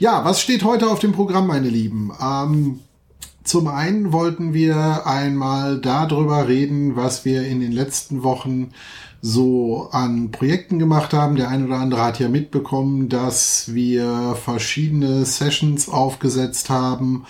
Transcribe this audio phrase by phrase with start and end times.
[0.00, 2.12] Ja, was steht heute auf dem Programm, meine Lieben?
[2.22, 2.78] Ähm,
[3.42, 8.70] zum einen wollten wir einmal darüber reden, was wir in den letzten Wochen
[9.22, 11.34] so an Projekten gemacht haben.
[11.34, 17.26] Der eine oder andere hat ja mitbekommen, dass wir verschiedene Sessions aufgesetzt haben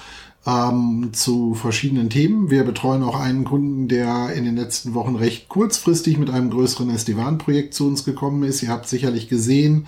[0.46, 2.50] ähm, zu verschiedenen Themen.
[2.50, 6.90] Wir betreuen auch einen Kunden, der in den letzten Wochen recht kurzfristig mit einem größeren
[6.90, 8.62] SD-WAN-Projekt zu uns gekommen ist.
[8.62, 9.86] Ihr habt sicherlich gesehen,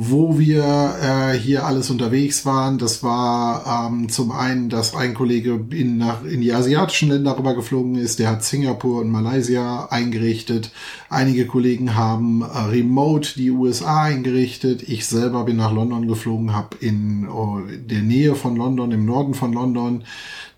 [0.00, 2.78] wo wir äh, hier alles unterwegs waren.
[2.78, 7.96] Das war ähm, zum einen, dass ein Kollege in, nach, in die asiatischen Länder rübergeflogen
[7.96, 8.20] ist.
[8.20, 10.70] Der hat Singapur und Malaysia eingerichtet.
[11.10, 14.88] Einige Kollegen haben äh, remote die USA eingerichtet.
[14.88, 19.34] Ich selber bin nach London geflogen, habe in oh, der Nähe von London, im Norden
[19.34, 20.04] von London,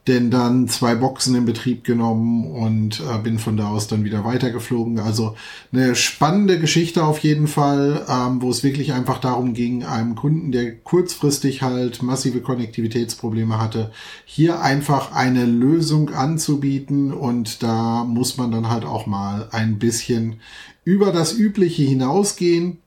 [0.06, 4.24] denn dann zwei Boxen in Betrieb genommen und äh, bin von da aus dann wieder
[4.24, 4.98] weitergeflogen.
[4.98, 5.36] Also
[5.72, 10.52] eine spannende Geschichte auf jeden Fall, ähm, wo es wirklich einfach darum ging, einem Kunden,
[10.52, 13.92] der kurzfristig halt massive Konnektivitätsprobleme hatte,
[14.24, 20.40] hier einfach eine Lösung anzubieten und da muss man dann halt auch mal ein bisschen
[20.84, 22.78] über das Übliche hinausgehen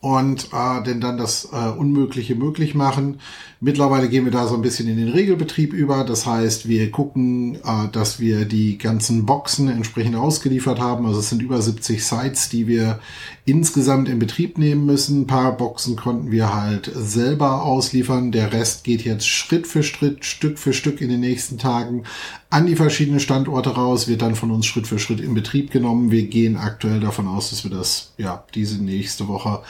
[0.00, 3.20] und äh, denn dann das äh, Unmögliche möglich machen.
[3.62, 6.02] Mittlerweile gehen wir da so ein bisschen in den Regelbetrieb über.
[6.04, 11.04] Das heißt, wir gucken, äh, dass wir die ganzen Boxen entsprechend ausgeliefert haben.
[11.04, 13.00] Also es sind über 70 Sites, die wir
[13.44, 15.22] insgesamt in Betrieb nehmen müssen.
[15.22, 18.32] Ein paar Boxen konnten wir halt selber ausliefern.
[18.32, 22.04] Der Rest geht jetzt Schritt für Schritt, Stück für Stück in den nächsten Tagen
[22.52, 26.10] an die verschiedenen Standorte raus, wird dann von uns Schritt für Schritt in Betrieb genommen.
[26.10, 29.62] Wir gehen aktuell davon aus, dass wir das ja diese nächste Woche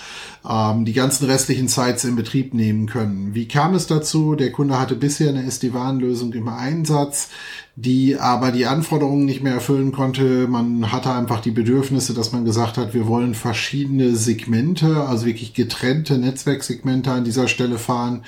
[0.49, 3.35] ähm, die ganzen restlichen Sites in Betrieb nehmen können.
[3.35, 4.35] Wie kam es dazu?
[4.35, 7.31] Der Kunde hatte bisher eine SD-WAN-Lösung im Einsatz,
[7.77, 10.47] die aber die Anforderungen nicht mehr erfüllen konnte.
[10.49, 15.55] Man hatte einfach die Bedürfnisse, dass man gesagt hat, wir wollen verschiedene Segmente, also wirklich
[15.55, 18.25] getrennte Netzwerksegmente an dieser Stelle fahren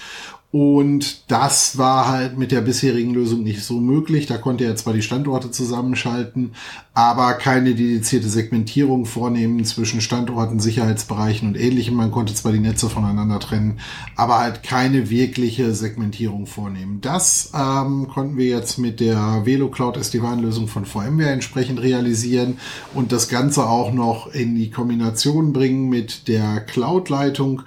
[0.53, 4.27] und das war halt mit der bisherigen Lösung nicht so möglich.
[4.27, 6.53] Da konnte er zwar die Standorte zusammenschalten,
[6.93, 11.95] aber keine dedizierte Segmentierung vornehmen zwischen Standorten, Sicherheitsbereichen und ähnlichem.
[11.95, 13.79] Man konnte zwar die Netze voneinander trennen,
[14.15, 17.01] aber halt keine wirkliche Segmentierung vornehmen.
[17.01, 22.59] Das ähm, konnten wir jetzt mit der Velo Cloud SD-WAN-Lösung von VMware entsprechend realisieren
[22.93, 27.63] und das Ganze auch noch in die Kombination bringen mit der Cloud-Leitung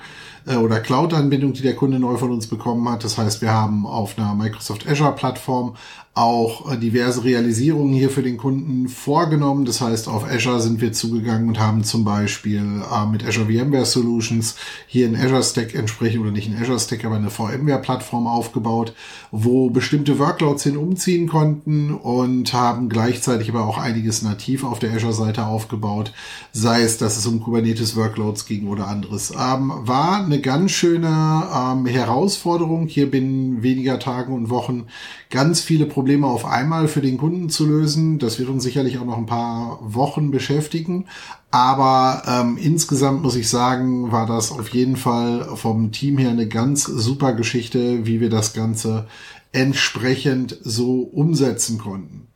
[0.46, 3.04] äh, oder Cloud-Anbindung, die der Kunde neu von uns bekommen hat.
[3.04, 5.76] Das heißt, wir haben auf einer Microsoft Azure-Plattform
[6.16, 9.66] auch äh, diverse Realisierungen hier für den Kunden vorgenommen.
[9.66, 13.86] Das heißt, auf Azure sind wir zugegangen und haben zum Beispiel äh, mit Azure VMware
[13.86, 14.56] Solutions
[14.88, 18.94] hier in Azure Stack entsprechend oder nicht in Azure Stack, aber eine VMware-Plattform aufgebaut,
[19.32, 24.94] wo bestimmte Workloads hin umziehen konnten und haben gleichzeitig aber auch einiges nativ auf der
[24.94, 26.14] Azure-Seite aufgebaut,
[26.54, 29.32] sei es, dass es um Kubernetes-Workloads ging oder anderes.
[29.32, 31.10] Ähm, war eine ganz schöne
[31.54, 34.86] ähm, Herausforderung, hier binnen weniger Tagen und Wochen
[35.30, 38.20] ganz viele Probleme Probleme auf einmal für den Kunden zu lösen.
[38.20, 41.08] Das wird uns sicherlich auch noch ein paar Wochen beschäftigen.
[41.50, 46.48] Aber ähm, insgesamt muss ich sagen, war das auf jeden Fall vom Team her eine
[46.48, 49.08] ganz super Geschichte, wie wir das Ganze
[49.52, 52.28] entsprechend so umsetzen konnten.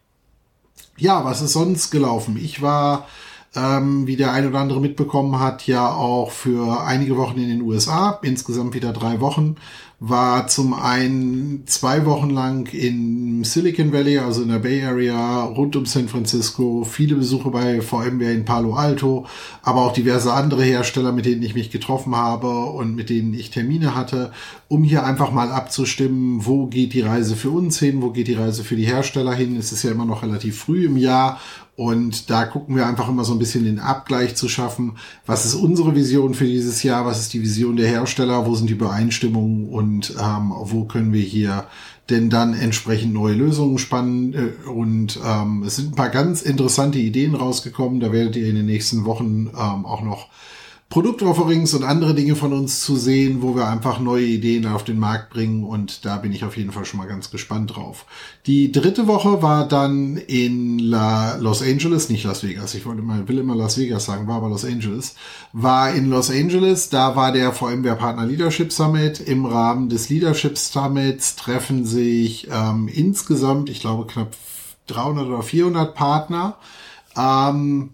[0.98, 2.40] Ja, was ist sonst gelaufen?
[2.42, 3.06] Ich war
[3.56, 7.62] ähm, wie der ein oder andere mitbekommen hat, ja auch für einige Wochen in den
[7.62, 9.58] USA, insgesamt wieder drei Wochen
[10.02, 15.76] war zum einen zwei Wochen lang in Silicon Valley, also in der Bay Area, rund
[15.76, 19.26] um San Francisco, viele Besuche bei VMware in Palo Alto,
[19.62, 23.50] aber auch diverse andere Hersteller, mit denen ich mich getroffen habe und mit denen ich
[23.50, 24.32] Termine hatte,
[24.70, 28.36] um hier einfach mal abzustimmen, wo geht die Reise für uns hin, wo geht die
[28.36, 29.58] Reise für die Hersteller hin.
[29.58, 31.40] Es ist ja immer noch relativ früh im Jahr
[31.80, 34.98] und da gucken wir einfach immer so ein bisschen den Abgleich zu schaffen.
[35.26, 37.06] Was ist unsere Vision für dieses Jahr?
[37.06, 38.46] Was ist die Vision der Hersteller?
[38.46, 39.70] Wo sind die Übereinstimmungen?
[39.70, 41.66] Und ähm, wo können wir hier
[42.10, 44.34] denn dann entsprechend neue Lösungen spannen?
[44.34, 48.02] Äh, und ähm, es sind ein paar ganz interessante Ideen rausgekommen.
[48.02, 50.28] Da werdet ihr in den nächsten Wochen ähm, auch noch
[50.90, 54.98] Produktofferings und andere Dinge von uns zu sehen, wo wir einfach neue Ideen auf den
[54.98, 58.08] Markt bringen und da bin ich auf jeden Fall schon mal ganz gespannt drauf.
[58.48, 63.28] Die dritte Woche war dann in La Los Angeles, nicht Las Vegas, ich wollte mal,
[63.28, 65.14] will immer Las Vegas sagen, war aber Los Angeles,
[65.54, 69.20] war in Los Angeles, da war der VMware Partner Leadership Summit.
[69.20, 74.36] Im Rahmen des Leadership Summits treffen sich ähm, insgesamt, ich glaube knapp
[74.88, 76.58] 300 oder 400 Partner.
[77.16, 77.92] Ähm,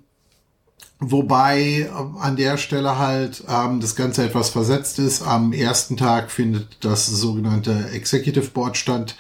[1.00, 5.22] Wobei ähm, an der Stelle halt ähm, das Ganze etwas versetzt ist.
[5.22, 9.16] Am ersten Tag findet das sogenannte Executive Board statt.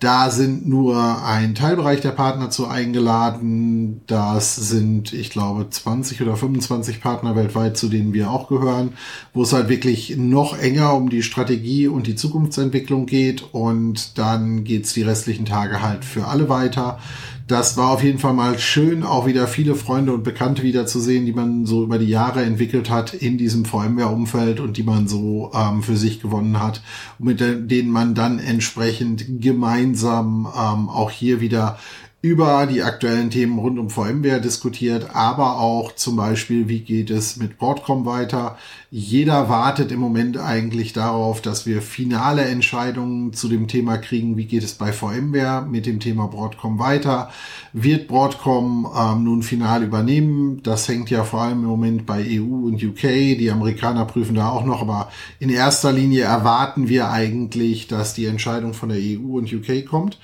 [0.00, 4.00] Da sind nur ein Teilbereich der Partner zu eingeladen.
[4.06, 8.94] Das sind, ich glaube, 20 oder 25 Partner weltweit, zu denen wir auch gehören,
[9.34, 13.52] wo es halt wirklich noch enger um die Strategie und die Zukunftsentwicklung geht.
[13.52, 17.00] Und dann geht's die restlichen Tage halt für alle weiter
[17.48, 21.32] das war auf jeden Fall mal schön, auch wieder viele Freunde und Bekannte wiederzusehen, die
[21.32, 25.82] man so über die Jahre entwickelt hat in diesem VMware-Umfeld und die man so ähm,
[25.82, 26.82] für sich gewonnen hat,
[27.18, 31.78] mit denen man dann entsprechend gemeinsam ähm, auch hier wieder
[32.20, 37.36] über die aktuellen Themen rund um VMware diskutiert, aber auch zum Beispiel, wie geht es
[37.36, 38.58] mit Broadcom weiter.
[38.90, 44.46] Jeder wartet im Moment eigentlich darauf, dass wir finale Entscheidungen zu dem Thema kriegen, wie
[44.46, 47.30] geht es bei VMware mit dem Thema Broadcom weiter.
[47.72, 50.60] Wird Broadcom ähm, nun final übernehmen?
[50.64, 53.02] Das hängt ja vor allem im Moment bei EU und UK.
[53.38, 58.26] Die Amerikaner prüfen da auch noch, aber in erster Linie erwarten wir eigentlich, dass die
[58.26, 60.18] Entscheidung von der EU und UK kommt.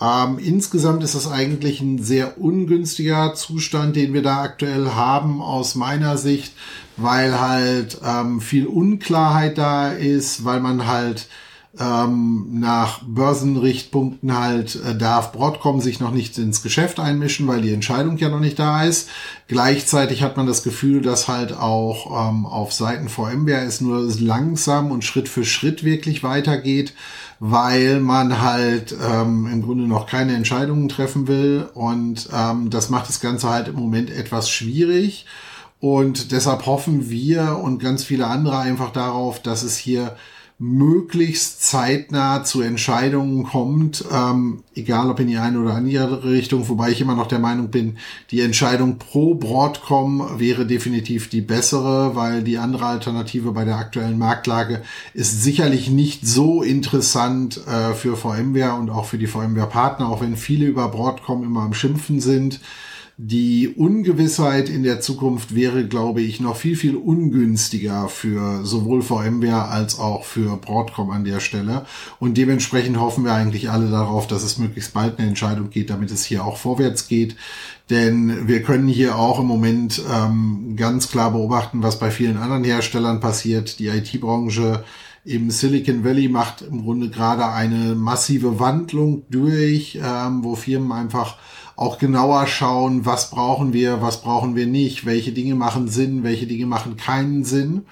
[0.00, 5.74] Ähm, insgesamt ist das eigentlich ein sehr ungünstiger Zustand, den wir da aktuell haben aus
[5.74, 6.54] meiner Sicht,
[6.96, 11.28] weil halt ähm, viel Unklarheit da ist, weil man halt
[11.78, 17.72] ähm, nach Börsenrichtpunkten halt äh, darf Broadcom sich noch nicht ins Geschäft einmischen, weil die
[17.72, 19.08] Entscheidung ja noch nicht da ist.
[19.46, 24.90] Gleichzeitig hat man das Gefühl, dass halt auch ähm, auf Seiten VMware es nur langsam
[24.90, 26.92] und Schritt für Schritt wirklich weitergeht
[27.40, 31.68] weil man halt ähm, im Grunde noch keine Entscheidungen treffen will.
[31.72, 35.24] Und ähm, das macht das Ganze halt im Moment etwas schwierig.
[35.80, 40.14] Und deshalb hoffen wir und ganz viele andere einfach darauf, dass es hier
[40.62, 46.90] möglichst zeitnah zu Entscheidungen kommt, ähm, egal ob in die eine oder andere Richtung, wobei
[46.90, 47.96] ich immer noch der Meinung bin,
[48.30, 54.18] die Entscheidung pro Broadcom wäre definitiv die bessere, weil die andere Alternative bei der aktuellen
[54.18, 54.82] Marktlage
[55.14, 60.36] ist sicherlich nicht so interessant äh, für VMware und auch für die VMware-Partner, auch wenn
[60.36, 62.60] viele über Broadcom immer am Schimpfen sind.
[63.22, 69.68] Die Ungewissheit in der Zukunft wäre, glaube ich, noch viel, viel ungünstiger für sowohl VMware
[69.68, 71.84] als auch für Broadcom an der Stelle.
[72.18, 76.10] Und dementsprechend hoffen wir eigentlich alle darauf, dass es möglichst bald eine Entscheidung geht, damit
[76.10, 77.36] es hier auch vorwärts geht.
[77.90, 82.64] Denn wir können hier auch im Moment ähm, ganz klar beobachten, was bei vielen anderen
[82.64, 83.80] Herstellern passiert.
[83.80, 84.82] Die IT-Branche
[85.26, 91.36] im Silicon Valley macht im Grunde gerade eine massive Wandlung durch, ähm, wo Firmen einfach
[91.80, 96.46] auch genauer schauen, was brauchen wir, was brauchen wir nicht, welche Dinge machen Sinn, welche
[96.46, 97.86] Dinge machen keinen Sinn.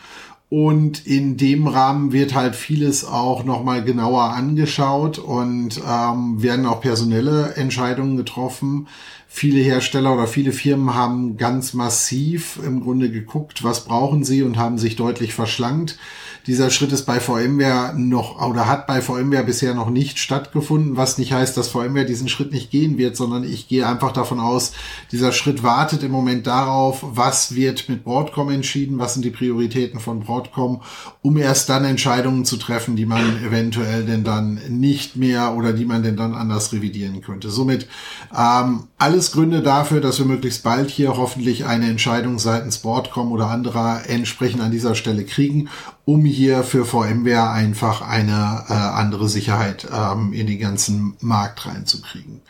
[0.51, 6.83] Und in dem Rahmen wird halt vieles auch nochmal genauer angeschaut und ähm, werden auch
[6.83, 8.89] personelle Entscheidungen getroffen.
[9.27, 14.59] Viele Hersteller oder viele Firmen haben ganz massiv im Grunde geguckt, was brauchen sie und
[14.59, 15.99] haben sich deutlich verschlankt.
[16.47, 21.19] Dieser Schritt ist bei VMware noch oder hat bei VMware bisher noch nicht stattgefunden, was
[21.19, 24.73] nicht heißt, dass VMware diesen Schritt nicht gehen wird, sondern ich gehe einfach davon aus,
[25.13, 30.01] dieser Schritt wartet im Moment darauf, was wird mit Broadcom entschieden, was sind die Prioritäten
[30.01, 30.83] von Broadcom,
[31.23, 35.85] um erst dann Entscheidungen zu treffen, die man eventuell denn dann nicht mehr oder die
[35.85, 37.51] man denn dann anders revidieren könnte.
[37.51, 37.89] Somit
[38.37, 43.49] ähm, alles Gründe dafür, dass wir möglichst bald hier hoffentlich eine Entscheidung seitens Broadcom oder
[43.49, 45.69] anderer entsprechend an dieser Stelle kriegen
[46.09, 52.41] um hier für VMware einfach eine äh, andere Sicherheit ähm, in den ganzen Markt reinzukriegen.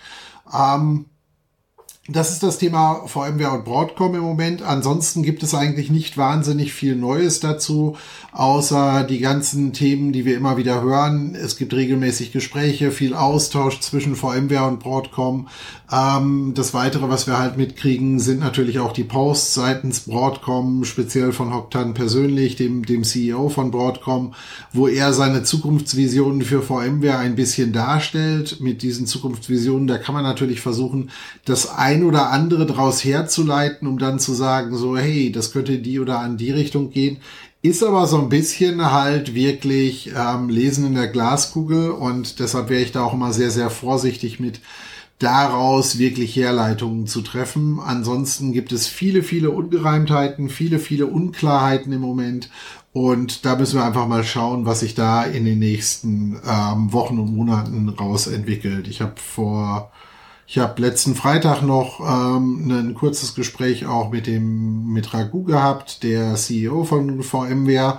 [0.55, 1.07] Ähm,
[2.07, 4.63] das ist das Thema VMware und Broadcom im Moment.
[4.63, 7.97] Ansonsten gibt es eigentlich nicht wahnsinnig viel Neues dazu,
[8.39, 11.35] außer die ganzen Themen, die wir immer wieder hören.
[11.35, 15.49] Es gibt regelmäßig Gespräche, viel Austausch zwischen VMware und Broadcom.
[15.91, 21.33] Ähm, das Weitere, was wir halt mitkriegen, sind natürlich auch die Posts seitens Broadcom, speziell
[21.33, 24.35] von Hoktan persönlich, dem, dem CEO von Broadcom,
[24.73, 28.61] wo er seine Zukunftsvisionen für VMware ein bisschen darstellt.
[28.61, 31.11] Mit diesen Zukunftsvisionen, da kann man natürlich versuchen,
[31.45, 35.99] das ein oder andere daraus herzuleiten, um dann zu sagen, so, hey, das könnte die
[35.99, 37.17] oder an die Richtung gehen.
[37.61, 42.83] Ist aber so ein bisschen halt wirklich ähm, Lesen in der Glaskugel und deshalb wäre
[42.83, 44.61] ich da auch immer sehr, sehr vorsichtig mit
[45.19, 47.81] daraus wirklich Herleitungen zu treffen.
[47.81, 52.49] Ansonsten gibt es viele, viele Ungereimtheiten, viele, viele Unklarheiten im Moment.
[52.93, 57.19] Und da müssen wir einfach mal schauen, was sich da in den nächsten ähm, Wochen
[57.19, 58.89] und Monaten raus entwickelt.
[58.89, 59.91] Ich habe vor,
[60.49, 66.03] ich habe letzten Freitag noch ähm, ein kurzes Gespräch auch mit dem mit Ragu gehabt,
[66.03, 67.99] der CEO von VMware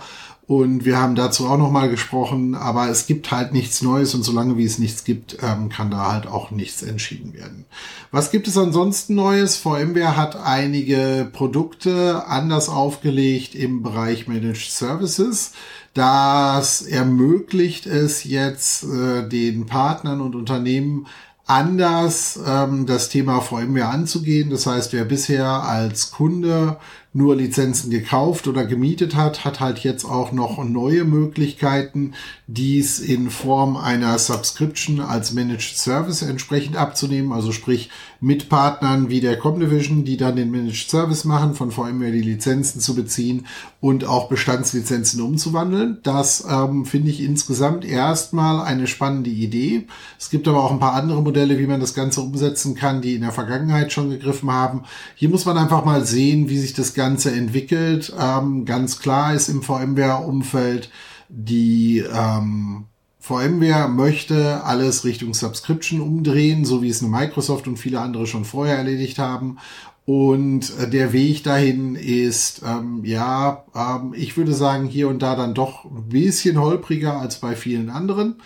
[0.49, 4.57] und wir haben dazu auch nochmal gesprochen, aber es gibt halt nichts Neues und solange
[4.57, 7.65] wie es nichts gibt, ähm, kann da halt auch nichts entschieden werden.
[8.09, 9.55] Was gibt es ansonsten Neues?
[9.55, 15.51] VMware hat einige Produkte anders aufgelegt im Bereich Managed Services.
[15.93, 21.05] Das ermöglicht es jetzt äh, den Partnern und Unternehmen
[21.49, 24.49] anders ähm, das Thema VMware anzugehen.
[24.49, 26.77] Das heißt, wer bisher als Kunde
[27.11, 32.13] nur Lizenzen gekauft oder gemietet hat, hat halt jetzt auch noch neue Möglichkeiten,
[32.51, 37.31] dies in Form einer Subscription als Managed Service entsprechend abzunehmen.
[37.31, 37.91] Also sprich
[38.21, 42.81] mit Partnern wie der Comdivision, die dann den Managed Service machen, von VMware die Lizenzen
[42.81, 43.45] zu beziehen
[43.81, 45.99] und auch Bestandslizenzen umzuwandeln.
[46.01, 49.85] Das ähm, finde ich insgesamt erstmal eine spannende Idee.
[50.17, 53.13] Es gibt aber auch ein paar andere Modelle, wie man das Ganze umsetzen kann, die
[53.13, 54.85] in der Vergangenheit schon gegriffen haben.
[55.13, 58.11] Hier muss man einfach mal sehen, wie sich das Ganze entwickelt.
[58.19, 60.89] Ähm, ganz klar ist im VMware-Umfeld
[61.29, 62.85] die ähm,
[63.19, 68.45] VMware möchte alles Richtung Subscription umdrehen, so wie es eine Microsoft und viele andere schon
[68.45, 69.57] vorher erledigt haben.
[70.05, 75.35] Und äh, der Weg dahin ist, ähm, ja, ähm, ich würde sagen, hier und da
[75.35, 78.41] dann doch ein bisschen holpriger als bei vielen anderen.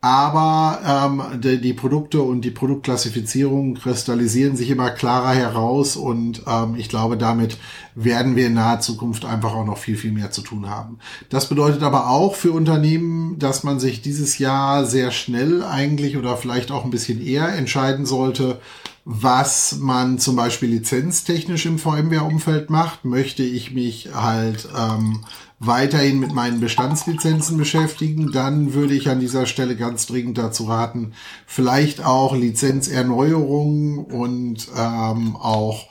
[0.00, 6.76] Aber ähm, die, die Produkte und die Produktklassifizierung kristallisieren sich immer klarer heraus und ähm,
[6.76, 7.58] ich glaube, damit
[7.96, 10.98] werden wir in naher Zukunft einfach auch noch viel, viel mehr zu tun haben.
[11.30, 16.36] Das bedeutet aber auch für Unternehmen, dass man sich dieses Jahr sehr schnell eigentlich oder
[16.36, 18.60] vielleicht auch ein bisschen eher entscheiden sollte,
[19.04, 23.04] was man zum Beispiel lizenztechnisch im VMware-Umfeld macht.
[23.04, 25.24] Möchte ich mich halt ähm,
[25.60, 31.12] weiterhin mit meinen Bestandslizenzen beschäftigen, dann würde ich an dieser Stelle ganz dringend dazu raten,
[31.46, 35.86] vielleicht auch Lizenzerneuerungen und ähm, auch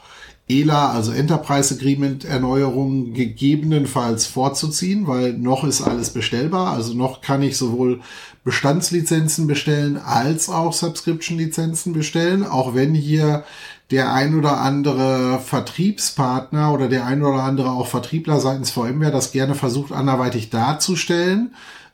[0.49, 6.71] ELA, also Enterprise Agreement Erneuerungen gegebenenfalls vorzuziehen, weil noch ist alles bestellbar.
[6.71, 7.99] Also noch kann ich sowohl
[8.45, 13.43] Bestandslizenzen bestellen als auch Subscription Lizenzen bestellen, auch wenn hier
[13.91, 19.31] der ein oder andere Vertriebspartner oder der ein oder andere auch Vertriebler seitens VMware das
[19.31, 21.53] gerne versucht anderweitig darzustellen.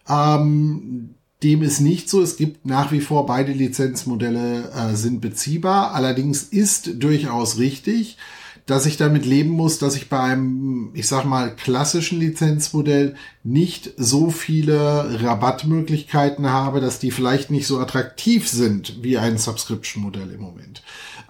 [0.10, 2.22] Ähm, dem ist nicht so.
[2.22, 5.94] Es gibt nach wie vor beide Lizenzmodelle äh, sind beziehbar.
[5.94, 8.18] Allerdings ist durchaus richtig,
[8.66, 13.92] dass ich damit leben muss, dass ich bei einem, ich sag mal, klassischen Lizenzmodell nicht
[13.98, 20.42] so viele Rabattmöglichkeiten habe, dass die vielleicht nicht so attraktiv sind wie ein Subscription-Modell im
[20.42, 20.82] Moment.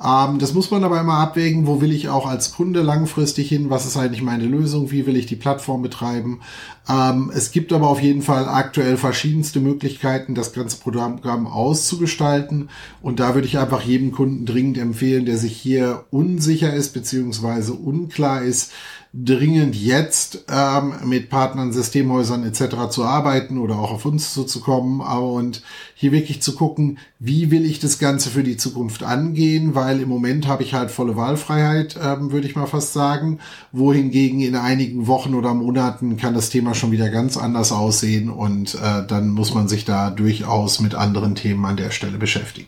[0.03, 3.69] Ähm, das muss man aber immer abwägen, wo will ich auch als Kunde langfristig hin,
[3.69, 6.41] was ist eigentlich meine Lösung, wie will ich die Plattform betreiben.
[6.89, 12.69] Ähm, es gibt aber auf jeden Fall aktuell verschiedenste Möglichkeiten, das ganze Programm auszugestalten.
[13.01, 17.73] Und da würde ich einfach jedem Kunden dringend empfehlen, der sich hier unsicher ist beziehungsweise
[17.73, 18.71] unklar ist,
[19.15, 22.89] dringend jetzt ähm, mit Partnern, Systemhäusern etc.
[22.89, 25.61] zu arbeiten oder auch auf uns zuzukommen und
[25.93, 30.09] hier wirklich zu gucken, wie will ich das Ganze für die Zukunft angehen, weil im
[30.09, 33.37] Moment habe ich halt volle Wahlfreiheit, ähm, würde ich mal fast sagen,
[33.71, 38.73] wohingegen in einigen Wochen oder Monaten kann das Thema schon wieder ganz anders aussehen und
[38.73, 42.67] äh, dann muss man sich da durchaus mit anderen Themen an der Stelle beschäftigen.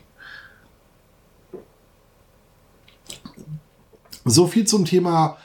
[4.24, 5.38] So viel zum Thema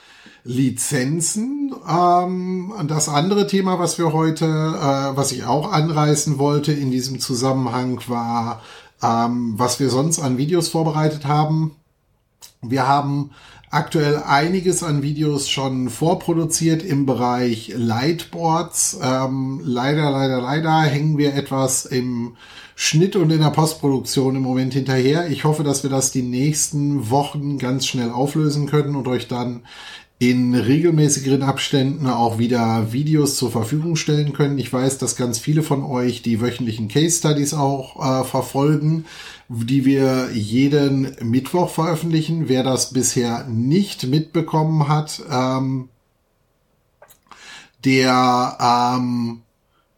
[0.43, 1.73] Lizenzen.
[1.87, 7.19] Ähm, das andere Thema, was wir heute, äh, was ich auch anreißen wollte in diesem
[7.19, 8.61] Zusammenhang, war,
[9.01, 11.75] ähm, was wir sonst an Videos vorbereitet haben.
[12.61, 13.31] Wir haben
[13.71, 18.99] aktuell einiges an Videos schon vorproduziert im Bereich Lightboards.
[19.01, 22.35] Ähm, leider, leider, leider hängen wir etwas im
[22.75, 25.29] Schnitt und in der Postproduktion im Moment hinterher.
[25.29, 29.61] Ich hoffe, dass wir das die nächsten Wochen ganz schnell auflösen können und euch dann
[30.21, 34.59] in regelmäßigeren Abständen auch wieder Videos zur Verfügung stellen können.
[34.59, 39.05] Ich weiß, dass ganz viele von euch die wöchentlichen Case Studies auch äh, verfolgen,
[39.49, 42.49] die wir jeden Mittwoch veröffentlichen.
[42.49, 45.89] Wer das bisher nicht mitbekommen hat, ähm,
[47.83, 49.41] der ähm,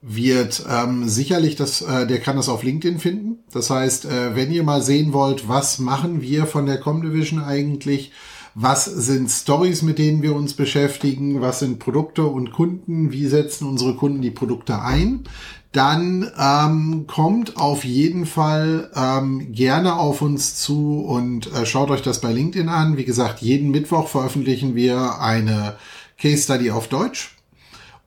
[0.02, 3.40] wird ähm, sicherlich das, äh, der kann das auf LinkedIn finden.
[3.52, 8.14] Das heißt, äh, wenn ihr mal sehen wollt, was machen wir von der Comdivision eigentlich,
[8.56, 13.68] was sind Stories, mit denen wir uns beschäftigen, was sind Produkte und Kunden, wie setzen
[13.68, 15.24] unsere Kunden die Produkte ein,
[15.72, 22.04] dann ähm, kommt auf jeden Fall ähm, gerne auf uns zu und äh, schaut euch
[22.04, 22.96] das bei LinkedIn an.
[22.96, 25.76] Wie gesagt, jeden Mittwoch veröffentlichen wir eine
[26.20, 27.36] Case Study auf Deutsch.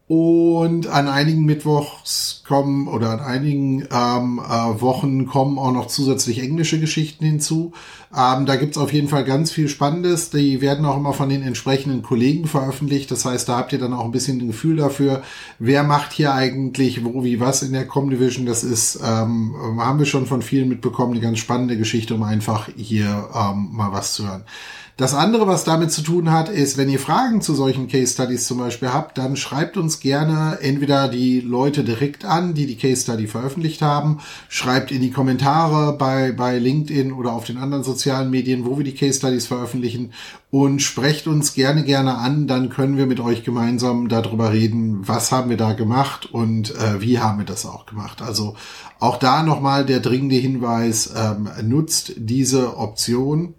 [0.09, 6.41] Und an einigen Mittwochs kommen oder an einigen ähm, äh, Wochen kommen auch noch zusätzlich
[6.41, 7.73] englische Geschichten hinzu.
[8.17, 10.31] Ähm, da gibt's auf jeden Fall ganz viel Spannendes.
[10.31, 13.11] Die werden auch immer von den entsprechenden Kollegen veröffentlicht.
[13.11, 15.23] Das heißt, da habt ihr dann auch ein bisschen ein Gefühl dafür,
[15.59, 18.47] wer macht hier eigentlich wo, wie, was in der Com-Division.
[18.47, 22.71] Das ist, ähm, haben wir schon von vielen mitbekommen, eine ganz spannende Geschichte, um einfach
[22.75, 24.45] hier ähm, mal was zu hören.
[24.99, 28.47] Das andere, was damit zu tun hat, ist, wenn ihr Fragen zu solchen Case Studies
[28.47, 33.03] zum Beispiel habt, dann schreibt uns gerne entweder die Leute direkt an, die die Case
[33.03, 38.31] Study veröffentlicht haben, schreibt in die Kommentare bei, bei LinkedIn oder auf den anderen sozialen
[38.31, 40.15] Medien, wo wir die Case Studies veröffentlichen
[40.51, 45.31] und sprecht uns gerne, gerne an, dann können wir mit euch gemeinsam darüber reden, was
[45.31, 48.23] haben wir da gemacht und äh, wie haben wir das auch gemacht.
[48.23, 48.57] Also
[48.99, 53.53] auch da nochmal der dringende Hinweis, ähm, nutzt diese Option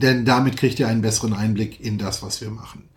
[0.00, 2.88] denn damit kriegt ihr einen besseren Einblick in das, was wir machen.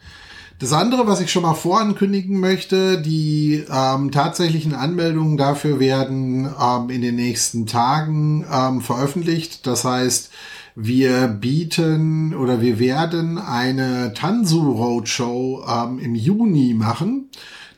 [0.62, 6.90] Das andere, was ich schon mal vorankündigen möchte, die ähm, tatsächlichen Anmeldungen dafür werden ähm,
[6.92, 9.66] in den nächsten Tagen ähm, veröffentlicht.
[9.66, 10.30] Das heißt,
[10.76, 17.30] wir bieten oder wir werden eine Tanzu Roadshow ähm, im Juni machen.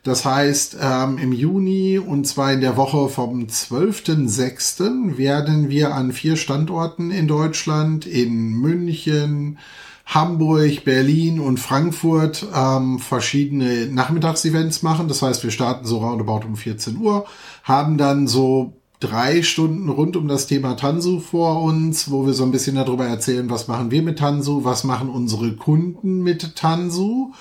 [0.04, 5.18] Das heißt, ähm, im Juni und zwar in der Woche vom 12.06.
[5.18, 9.60] werden wir an vier Standorten in Deutschland, in München,
[10.06, 15.08] Hamburg, Berlin und Frankfurt ähm, verschiedene Nachmittagsevents machen.
[15.08, 17.26] Das heißt, wir starten so roundabout um 14 Uhr,
[17.64, 22.44] haben dann so drei Stunden rund um das Thema Tansu vor uns, wo wir so
[22.44, 27.32] ein bisschen darüber erzählen, was machen wir mit Tansu, was machen unsere Kunden mit Tansu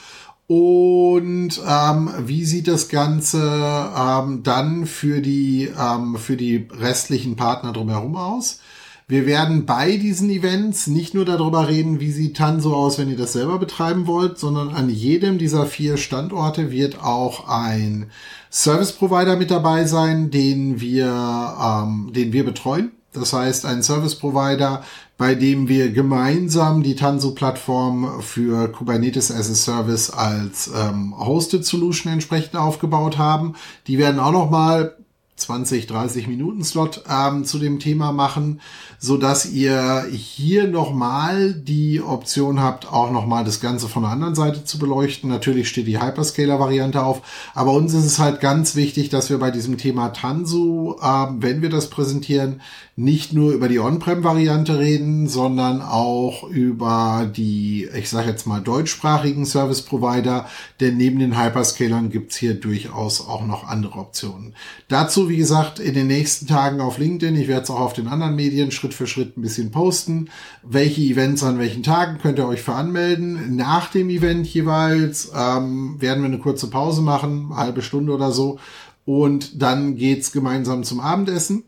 [0.53, 7.73] und ähm, wie sieht das Ganze ähm, dann für die, ähm, für die restlichen Partner
[7.73, 8.61] drumherum aus?
[9.09, 13.17] Wir werden bei diesen Events nicht nur darüber reden, wie sieht Tanso aus, wenn ihr
[13.17, 18.11] das selber betreiben wollt, sondern an jedem dieser vier Standorte wird auch ein
[18.51, 22.93] Service Provider mit dabei sein, den wir, ähm, den wir betreuen.
[23.15, 24.83] Das heißt, ein Service Provider,
[25.23, 32.13] bei dem wir gemeinsam die Tanzu-Plattform für Kubernetes as a Service als ähm, Hosted Solution
[32.13, 33.55] entsprechend aufgebaut haben.
[33.87, 34.97] Die werden auch noch mal
[35.37, 38.61] 20, 30 Minuten Slot ähm, zu dem Thema machen,
[38.99, 44.35] so dass ihr hier nochmal die Option habt, auch nochmal das Ganze von der anderen
[44.35, 45.31] Seite zu beleuchten.
[45.31, 47.23] Natürlich steht die Hyperscaler-Variante auf,
[47.55, 51.63] aber uns ist es halt ganz wichtig, dass wir bei diesem Thema Tanzu, ähm, wenn
[51.63, 52.61] wir das präsentieren,
[52.95, 59.47] nicht nur über die On-Prem-Variante reden, sondern auch über die, ich sage jetzt mal, deutschsprachigen
[59.47, 60.47] Service-Provider,
[60.81, 64.55] denn neben den Hyperscalern gibt's hier durchaus auch noch andere Optionen.
[64.89, 68.09] Dazu, wie gesagt, in den nächsten Tagen auf LinkedIn, ich werde es auch auf den
[68.09, 70.29] anderen Medien Schritt für Schritt ein bisschen posten,
[70.63, 73.57] welche Events an welchen Tagen könnt ihr euch für anmelden.
[73.57, 78.59] Nach dem Event jeweils ähm, werden wir eine kurze Pause machen, halbe Stunde oder so,
[79.07, 81.65] und dann geht's gemeinsam zum Abendessen.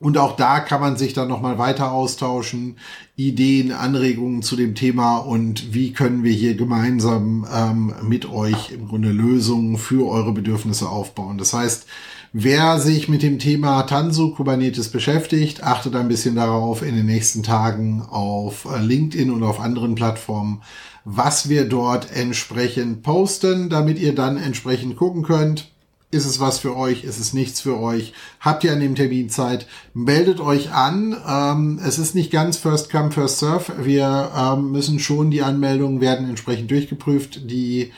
[0.00, 2.76] Und auch da kann man sich dann nochmal weiter austauschen,
[3.16, 8.86] Ideen, Anregungen zu dem Thema und wie können wir hier gemeinsam ähm, mit euch im
[8.86, 11.36] Grunde Lösungen für eure Bedürfnisse aufbauen.
[11.36, 11.86] Das heißt,
[12.32, 17.42] wer sich mit dem Thema Tanzu Kubernetes beschäftigt, achtet ein bisschen darauf in den nächsten
[17.42, 20.62] Tagen auf äh, LinkedIn und auf anderen Plattformen,
[21.04, 25.72] was wir dort entsprechend posten, damit ihr dann entsprechend gucken könnt,
[26.10, 27.04] ist es was für euch?
[27.04, 28.14] Ist es nichts für euch?
[28.40, 29.66] Habt ihr an dem Termin Zeit?
[29.92, 31.16] Meldet euch an.
[31.28, 33.84] Ähm, es ist nicht ganz First Come, First Serve.
[33.84, 37.50] Wir ähm, müssen schon, die Anmeldungen werden entsprechend durchgeprüft.
[37.50, 37.92] Die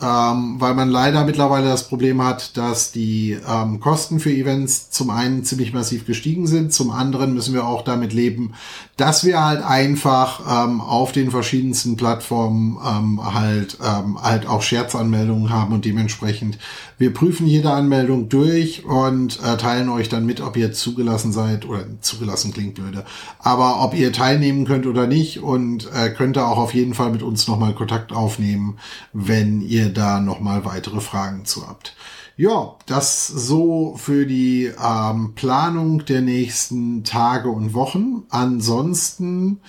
[0.00, 5.10] ähm, weil man leider mittlerweile das Problem hat, dass die ähm, Kosten für Events zum
[5.10, 8.54] einen ziemlich massiv gestiegen sind, zum anderen müssen wir auch damit leben,
[8.96, 15.50] dass wir halt einfach ähm, auf den verschiedensten Plattformen ähm, halt ähm, halt auch Scherzanmeldungen
[15.50, 16.58] haben und dementsprechend
[16.98, 21.64] wir prüfen jede Anmeldung durch und äh, teilen euch dann mit, ob ihr zugelassen seid
[21.64, 23.04] oder zugelassen klingt blöde,
[23.38, 27.10] aber ob ihr teilnehmen könnt oder nicht und äh, könnt da auch auf jeden Fall
[27.10, 28.78] mit uns nochmal Kontakt aufnehmen,
[29.12, 31.94] wenn ihr da nochmal weitere Fragen zu habt.
[32.36, 38.24] Ja, das so für die ähm, Planung der nächsten Tage und Wochen.
[38.30, 39.60] Ansonsten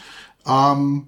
[0.46, 1.08] ähm,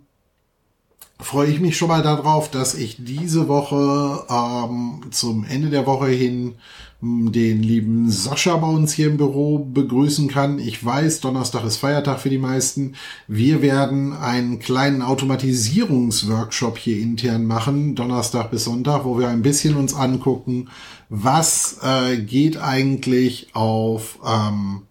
[1.20, 6.08] freue ich mich schon mal darauf, dass ich diese Woche ähm, zum Ende der Woche
[6.08, 6.56] hin
[7.02, 10.60] den lieben Sascha bei uns hier im Büro begrüßen kann.
[10.60, 12.94] Ich weiß, Donnerstag ist Feiertag für die meisten.
[13.28, 19.78] Wir werden einen kleinen Automatisierungsworkshop hier intern machen, Donnerstag bis Sonntag, wo wir ein bisschen
[19.78, 20.70] uns angucken,
[21.10, 24.84] was äh, geht eigentlich auf ähm,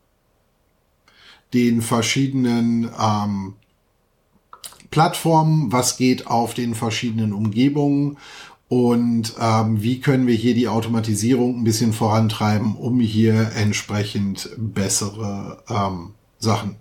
[1.55, 3.55] den verschiedenen ähm,
[4.91, 8.19] Plattformen, was geht auf den verschiedenen Umgebungen
[8.71, 15.65] und ähm, wie können wir hier die Automatisierung ein bisschen vorantreiben, um hier entsprechend bessere
[15.69, 16.77] ähm, Sachen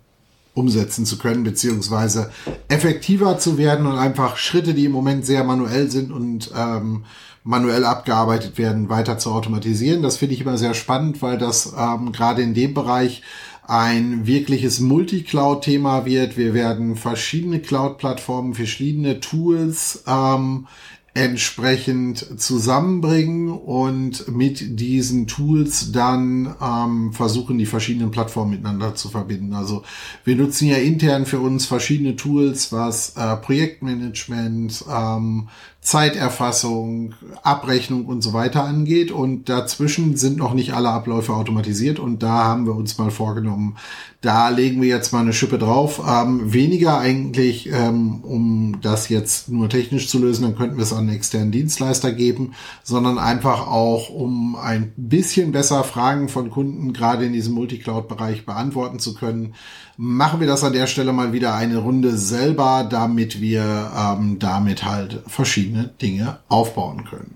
[0.54, 2.32] umsetzen zu können, beziehungsweise
[2.68, 7.06] effektiver zu werden und einfach Schritte, die im Moment sehr manuell sind und ähm,
[7.44, 10.04] manuell abgearbeitet werden, weiter zu automatisieren.
[10.04, 13.24] Das finde ich immer sehr spannend, weil das ähm, gerade in dem Bereich
[13.66, 16.38] ein wirkliches Multi-Cloud-Thema wird.
[16.38, 20.68] Wir werden verschiedene Cloud-Plattformen, verschiedene Tools ähm,
[21.14, 29.54] entsprechend zusammenbringen und mit diesen Tools dann ähm, versuchen, die verschiedenen Plattformen miteinander zu verbinden.
[29.54, 29.84] Also
[30.24, 35.50] wir nutzen ja intern für uns verschiedene Tools, was äh, Projektmanagement, ähm,
[35.90, 39.12] Zeiterfassung, Abrechnung und so weiter angeht.
[39.12, 41.98] Und dazwischen sind noch nicht alle Abläufe automatisiert.
[41.98, 43.76] Und da haben wir uns mal vorgenommen,
[44.22, 46.00] da legen wir jetzt mal eine Schippe drauf.
[46.08, 50.94] Ähm, weniger eigentlich, ähm, um das jetzt nur technisch zu lösen, dann könnten wir es
[50.94, 56.94] an einen externen Dienstleister geben, sondern einfach auch, um ein bisschen besser Fragen von Kunden
[56.94, 59.56] gerade in diesem Multicloud-Bereich beantworten zu können
[60.02, 64.86] machen wir das an der Stelle mal wieder eine Runde selber, damit wir ähm, damit
[64.86, 67.36] halt verschiedene Dinge aufbauen können.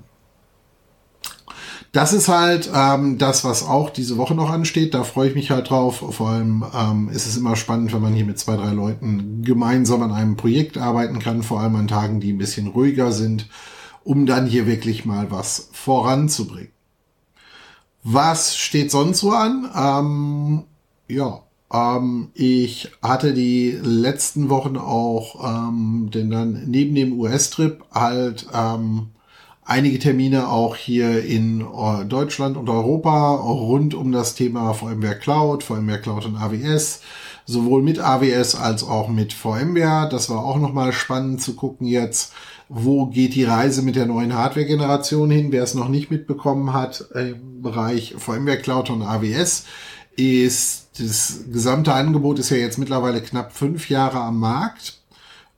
[1.91, 4.93] Das ist halt ähm, das, was auch diese Woche noch ansteht.
[4.93, 6.05] Da freue ich mich halt drauf.
[6.15, 10.01] Vor allem ähm, ist es immer spannend, wenn man hier mit zwei, drei Leuten gemeinsam
[10.01, 13.49] an einem Projekt arbeiten kann, vor allem an Tagen, die ein bisschen ruhiger sind,
[14.05, 16.71] um dann hier wirklich mal was voranzubringen.
[18.05, 19.69] Was steht sonst so an?
[19.75, 20.63] Ähm,
[21.09, 28.47] ja, ähm, ich hatte die letzten Wochen auch ähm, denn dann neben dem US-Trip halt
[28.53, 29.07] ähm,
[29.65, 35.63] einige Termine auch hier in äh, Deutschland und Europa rund um das Thema VMware Cloud,
[35.63, 37.01] VMware Cloud und AWS,
[37.45, 40.09] sowohl mit AWS als auch mit VMware.
[40.09, 42.33] Das war auch nochmal spannend zu gucken jetzt,
[42.69, 45.51] wo geht die Reise mit der neuen Hardware-Generation hin.
[45.51, 49.65] Wer es noch nicht mitbekommen hat im Bereich VMware Cloud und AWS,
[50.15, 54.99] ist das gesamte Angebot ist ja jetzt mittlerweile knapp fünf Jahre am Markt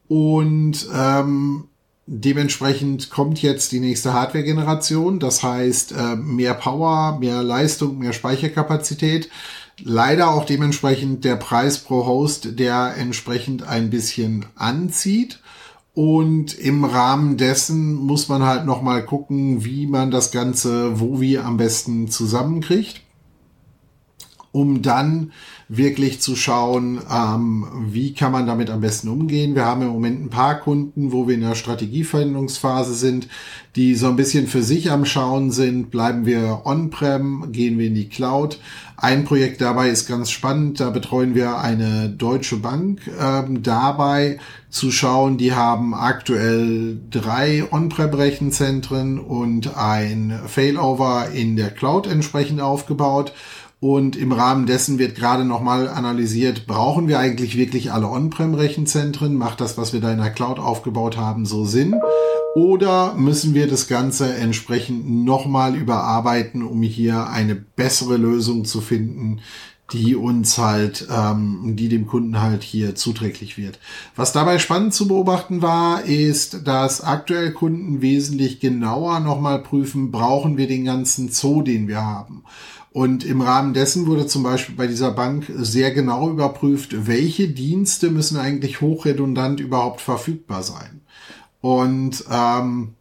[0.08, 1.66] und ähm,
[2.08, 5.20] dementsprechend kommt jetzt die nächste Hardware-Generation.
[5.20, 9.30] Das heißt äh, mehr Power, mehr Leistung, mehr Speicherkapazität.
[9.84, 15.40] Leider auch dementsprechend der Preis pro Host, der entsprechend ein bisschen anzieht.
[15.94, 21.40] Und im Rahmen dessen muss man halt nochmal gucken, wie man das Ganze, wo wie
[21.40, 23.05] am besten zusammenkriegt
[24.56, 25.34] um dann
[25.68, 29.54] wirklich zu schauen, ähm, wie kann man damit am besten umgehen.
[29.54, 33.28] Wir haben im Moment ein paar Kunden, wo wir in der Strategieveränderungsphase sind,
[33.76, 35.92] die so ein bisschen für sich am Schauen sind.
[35.92, 38.60] Bleiben wir on-prem, gehen wir in die Cloud.
[38.96, 40.80] Ein Projekt dabei ist ganz spannend.
[40.80, 44.40] Da betreuen wir eine deutsche Bank ähm, dabei
[44.70, 45.38] zu schauen.
[45.38, 53.34] Die haben aktuell drei On-Prem-Rechenzentren und ein Failover in der Cloud entsprechend aufgebaut
[53.86, 59.36] und im Rahmen dessen wird gerade nochmal analysiert, brauchen wir eigentlich wirklich alle On-Prem-Rechenzentren?
[59.36, 61.94] Macht das, was wir da in der Cloud aufgebaut haben, so Sinn?
[62.56, 69.42] Oder müssen wir das Ganze entsprechend nochmal überarbeiten, um hier eine bessere Lösung zu finden,
[69.94, 73.78] die uns halt, ähm, die dem Kunden halt hier zuträglich wird.
[74.16, 80.58] Was dabei spannend zu beobachten war, ist, dass aktuell Kunden wesentlich genauer nochmal prüfen, brauchen
[80.58, 82.44] wir den ganzen Zoo, den wir haben.
[82.96, 88.10] Und im Rahmen dessen wurde zum Beispiel bei dieser Bank sehr genau überprüft, welche Dienste
[88.10, 91.02] müssen eigentlich hochredundant überhaupt verfügbar sein.
[91.60, 92.94] Und ähm,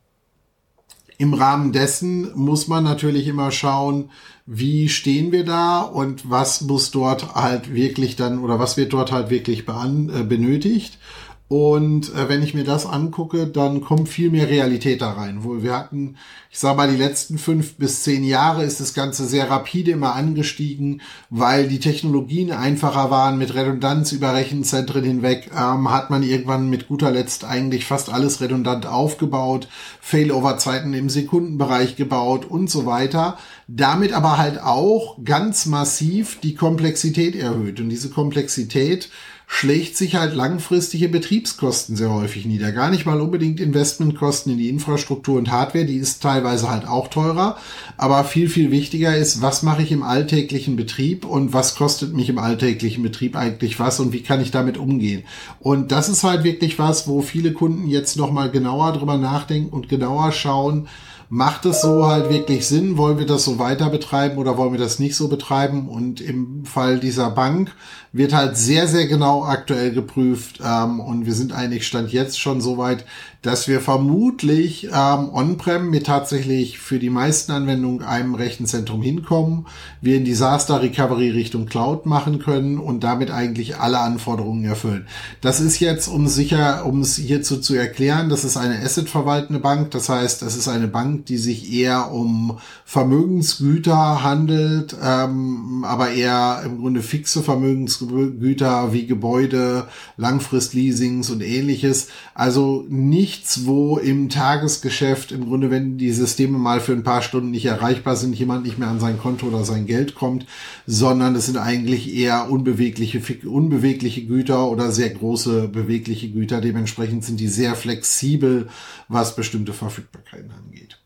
[1.16, 4.11] im Rahmen dessen muss man natürlich immer schauen,
[4.46, 9.12] wie stehen wir da und was muss dort halt wirklich dann oder was wird dort
[9.12, 10.98] halt wirklich äh, benötigt.
[11.46, 15.44] Und äh, wenn ich mir das angucke, dann kommt viel mehr Realität da rein.
[15.44, 16.16] Wohl, wir hatten,
[16.50, 20.14] ich sage mal, die letzten fünf bis zehn Jahre ist das Ganze sehr rapide immer
[20.14, 23.37] angestiegen, weil die Technologien einfacher waren.
[23.37, 28.40] Mit Redundanz über Rechenzentren hinweg ähm, hat man irgendwann mit guter Letzt eigentlich fast alles
[28.40, 29.68] redundant aufgebaut,
[30.00, 33.37] Failover-Zeiten im Sekundenbereich gebaut und so weiter.
[33.68, 37.80] Damit aber halt auch ganz massiv die Komplexität erhöht.
[37.80, 39.11] Und diese Komplexität
[39.46, 42.72] schlägt sich halt langfristige Betriebskosten sehr häufig nieder.
[42.72, 47.09] Gar nicht mal unbedingt Investmentkosten in die Infrastruktur und Hardware, die ist teilweise halt auch
[47.09, 47.57] teurer.
[47.96, 52.28] Aber viel, viel wichtiger ist, was mache ich im alltäglichen Betrieb und was kostet mich
[52.28, 55.24] im alltäglichen Betrieb eigentlich was und wie kann ich damit umgehen.
[55.61, 59.88] Und das ist halt wirklich was, wo viele Kunden jetzt nochmal genauer drüber nachdenken und
[59.88, 60.88] genauer schauen,
[61.28, 62.96] macht es so halt wirklich Sinn?
[62.96, 65.88] Wollen wir das so weiter betreiben oder wollen wir das nicht so betreiben?
[65.88, 67.74] Und im Fall dieser Bank
[68.14, 70.61] wird halt sehr, sehr genau aktuell geprüft.
[70.64, 73.05] Ähm, und wir sind eigentlich Stand jetzt schon so weit,
[73.42, 79.66] dass wir vermutlich ähm, on-prem mit tatsächlich für die meisten Anwendungen einem Rechenzentrum hinkommen,
[80.00, 85.07] wir in Disaster Recovery Richtung Cloud machen können und damit eigentlich alle Anforderungen erfüllen.
[85.42, 89.90] Das ist jetzt, um sicher, um es hierzu zu erklären, das ist eine Asset-verwaltende Bank.
[89.90, 96.12] Das heißt, das ist eine Bank, Bank, die sich eher um Vermögensgüter handelt, ähm, aber
[96.12, 102.09] eher im Grunde fixe Vermögensgüter wie Gebäude, Langfristleasings und ähnliches.
[102.35, 107.51] Also nichts, wo im Tagesgeschäft im Grunde, wenn die Systeme mal für ein paar Stunden
[107.51, 110.47] nicht erreichbar sind, jemand nicht mehr an sein Konto oder sein Geld kommt,
[110.87, 116.61] sondern es sind eigentlich eher unbewegliche, unbewegliche Güter oder sehr große bewegliche Güter.
[116.61, 118.69] Dementsprechend sind die sehr flexibel,
[119.09, 120.99] was bestimmte Verfügbarkeiten angeht.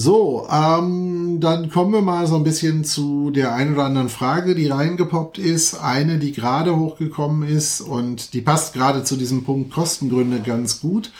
[0.00, 4.54] So, ähm, dann kommen wir mal so ein bisschen zu der ein oder anderen Frage,
[4.54, 5.74] die reingepoppt ist.
[5.74, 11.10] Eine, die gerade hochgekommen ist und die passt gerade zu diesem Punkt Kostengründe ganz gut.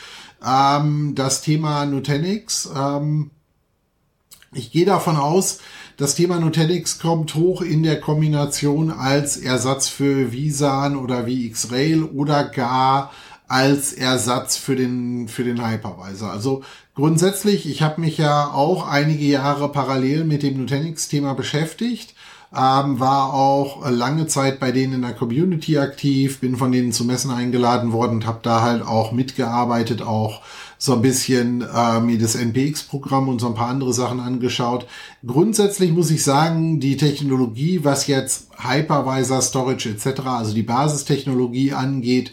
[0.41, 2.69] Ähm, das Thema Nutanix.
[2.73, 3.31] Ähm,
[4.53, 5.59] ich gehe davon aus,
[5.97, 12.45] das Thema Nutanix kommt hoch in der Kombination als Ersatz für Visan oder VxRail oder
[12.45, 13.11] gar
[13.49, 16.31] als Ersatz für den, für den Hypervisor.
[16.31, 16.61] Also
[16.95, 22.13] grundsätzlich, ich habe mich ja auch einige Jahre parallel mit dem Nutanix-Thema beschäftigt,
[22.55, 27.05] ähm, war auch lange Zeit bei denen in der Community aktiv, bin von denen zu
[27.05, 30.41] Messen eingeladen worden und habe da halt auch mitgearbeitet, auch
[30.77, 34.87] so ein bisschen äh, mir das NPX-Programm und so ein paar andere Sachen angeschaut.
[35.25, 42.31] Grundsätzlich muss ich sagen, die Technologie, was jetzt Hypervisor, Storage etc., also die Basistechnologie angeht,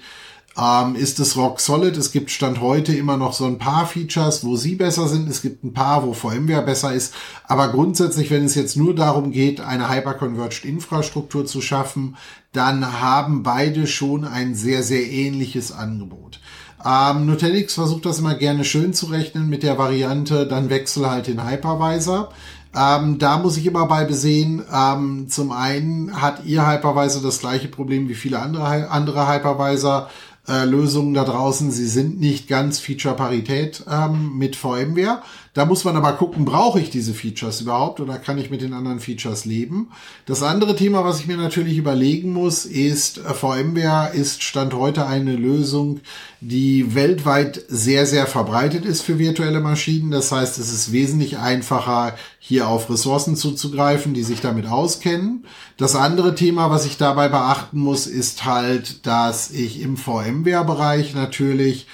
[0.58, 1.96] ähm, ist es rock solid.
[1.96, 5.28] Es gibt Stand heute immer noch so ein paar Features, wo sie besser sind.
[5.28, 7.14] Es gibt ein paar, wo VMware besser ist.
[7.46, 12.16] Aber grundsätzlich, wenn es jetzt nur darum geht, eine hyperconverged Infrastruktur zu schaffen,
[12.52, 16.40] dann haben beide schon ein sehr, sehr ähnliches Angebot.
[16.84, 21.26] Ähm, Nutanix versucht das immer gerne schön zu rechnen mit der Variante, dann wechsel halt
[21.26, 22.30] den Hypervisor.
[22.74, 27.68] Ähm, da muss ich immer bei besehen, ähm, zum einen hat ihr Hypervisor das gleiche
[27.68, 30.10] Problem wie viele andere, andere Hypervisor
[30.48, 31.70] äh, Lösungen da draußen.
[31.70, 35.22] Sie sind nicht ganz Feature-Parität ähm, mit VMware.
[35.56, 38.74] Da muss man aber gucken, brauche ich diese Features überhaupt oder kann ich mit den
[38.74, 39.88] anderen Features leben?
[40.26, 45.06] Das andere Thema, was ich mir natürlich überlegen muss, ist, äh, VMware ist Stand heute
[45.06, 46.00] eine Lösung,
[46.42, 50.10] die weltweit sehr, sehr verbreitet ist für virtuelle Maschinen.
[50.10, 55.46] Das heißt, es ist wesentlich einfacher, hier auf Ressourcen zuzugreifen, die sich damit auskennen.
[55.78, 61.86] Das andere Thema, was ich dabei beachten muss, ist halt, dass ich im VMware-Bereich natürlich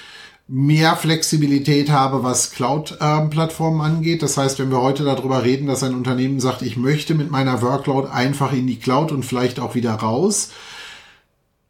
[0.54, 4.22] mehr Flexibilität habe, was Cloud-Plattformen angeht.
[4.22, 7.62] Das heißt, wenn wir heute darüber reden, dass ein Unternehmen sagt, ich möchte mit meiner
[7.62, 10.50] Workload einfach in die Cloud und vielleicht auch wieder raus,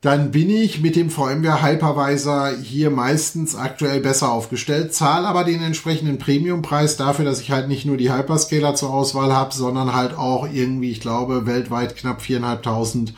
[0.01, 5.63] dann bin ich mit dem VMware Hypervisor hier meistens aktuell besser aufgestellt, zahle aber den
[5.63, 10.19] entsprechenden Premiumpreis dafür, dass ich halt nicht nur die Hyperscaler zur Auswahl habe, sondern halt
[10.19, 13.13] auch irgendwie, ich glaube, weltweit knapp 4.500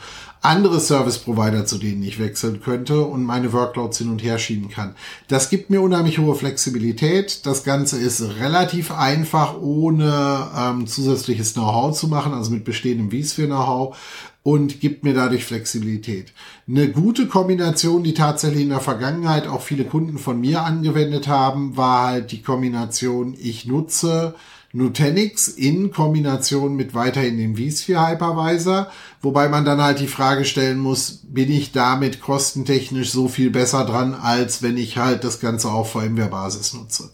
[0.45, 4.69] andere Service Provider, zu denen ich wechseln könnte und meine Workloads hin und her schieben
[4.69, 4.95] kann.
[5.27, 7.45] Das gibt mir unheimlich hohe Flexibilität.
[7.45, 13.97] Das Ganze ist relativ einfach, ohne ähm, zusätzliches Know-how zu machen, also mit bestehendem vSphere-Know-how
[14.45, 16.31] und gibt mir dadurch Flexibilität.
[16.67, 21.75] Eine gute Kombination, die tatsächlich in der Vergangenheit auch viele Kunden von mir angewendet haben,
[21.77, 24.35] war halt die Kombination, ich nutze
[24.75, 28.87] Nutanix in Kombination mit weiterhin dem vSphere Hypervisor,
[29.21, 33.85] wobei man dann halt die Frage stellen muss, bin ich damit kostentechnisch so viel besser
[33.85, 37.11] dran, als wenn ich halt das Ganze auf VMware-Basis nutze.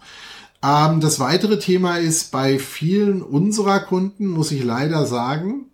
[0.63, 5.70] Ähm, das weitere Thema ist, bei vielen unserer Kunden, muss ich leider sagen,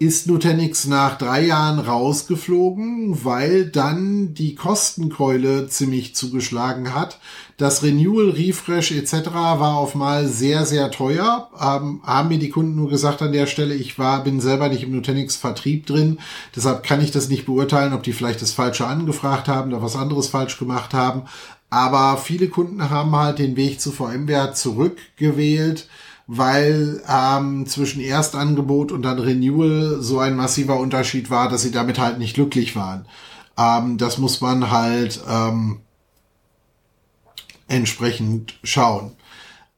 [0.00, 7.18] ist Nutanix nach drei Jahren rausgeflogen, weil dann die Kostenkeule ziemlich zugeschlagen hat.
[7.56, 9.32] Das Renewal, Refresh etc.
[9.34, 11.50] war auf mal sehr, sehr teuer.
[11.60, 14.84] Ähm, haben mir die Kunden nur gesagt an der Stelle, ich war, bin selber nicht
[14.84, 16.18] im Nutanix-Vertrieb drin.
[16.54, 19.96] Deshalb kann ich das nicht beurteilen, ob die vielleicht das Falsche angefragt haben oder was
[19.96, 21.22] anderes falsch gemacht haben.
[21.70, 25.88] Aber viele Kunden haben halt den Weg zu VMware zurückgewählt
[26.28, 31.98] weil ähm, zwischen Erstangebot und dann Renewal so ein massiver Unterschied war, dass sie damit
[31.98, 33.06] halt nicht glücklich waren.
[33.56, 35.80] Ähm, das muss man halt ähm,
[37.66, 39.16] entsprechend schauen.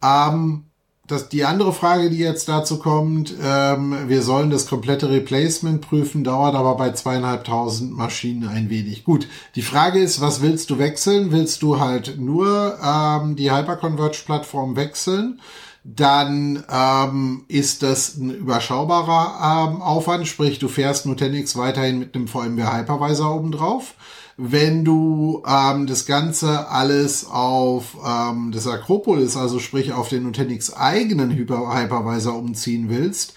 [0.03, 0.65] Ähm,
[1.11, 6.25] das, die andere Frage, die jetzt dazu kommt, ähm, wir sollen das komplette Replacement prüfen,
[6.25, 9.05] dauert aber bei zweieinhalbtausend Maschinen ein wenig.
[9.05, 11.33] Gut, die Frage ist, was willst du wechseln?
[11.33, 15.41] Willst du halt nur ähm, die Hyperconverged-Plattform wechseln?
[15.83, 22.29] dann ähm, ist das ein überschaubarer ähm, Aufwand, sprich du fährst Nutanix weiterhin mit einem
[22.29, 23.95] VMware Hypervisor oben drauf.
[24.43, 30.73] Wenn du ähm, das Ganze alles auf ähm, das Acropolis, also sprich auf den Nutanix
[30.73, 33.35] eigenen Hyper Hypervisor umziehen willst,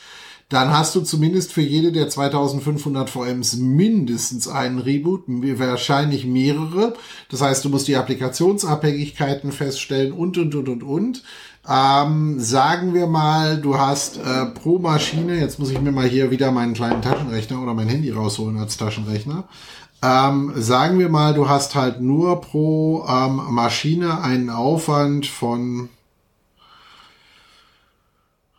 [0.48, 6.94] dann hast du zumindest für jede der 2500 VMs mindestens einen Reboot, wahrscheinlich mehrere.
[7.30, 11.24] Das heißt, du musst die Applikationsabhängigkeiten feststellen und, und, und, und, und.
[11.68, 16.32] Ähm, sagen wir mal, du hast äh, pro Maschine, jetzt muss ich mir mal hier
[16.32, 19.46] wieder meinen kleinen Taschenrechner oder mein Handy rausholen als Taschenrechner.
[20.04, 25.88] Ähm, sagen wir mal, du hast halt nur pro ähm, Maschine einen Aufwand von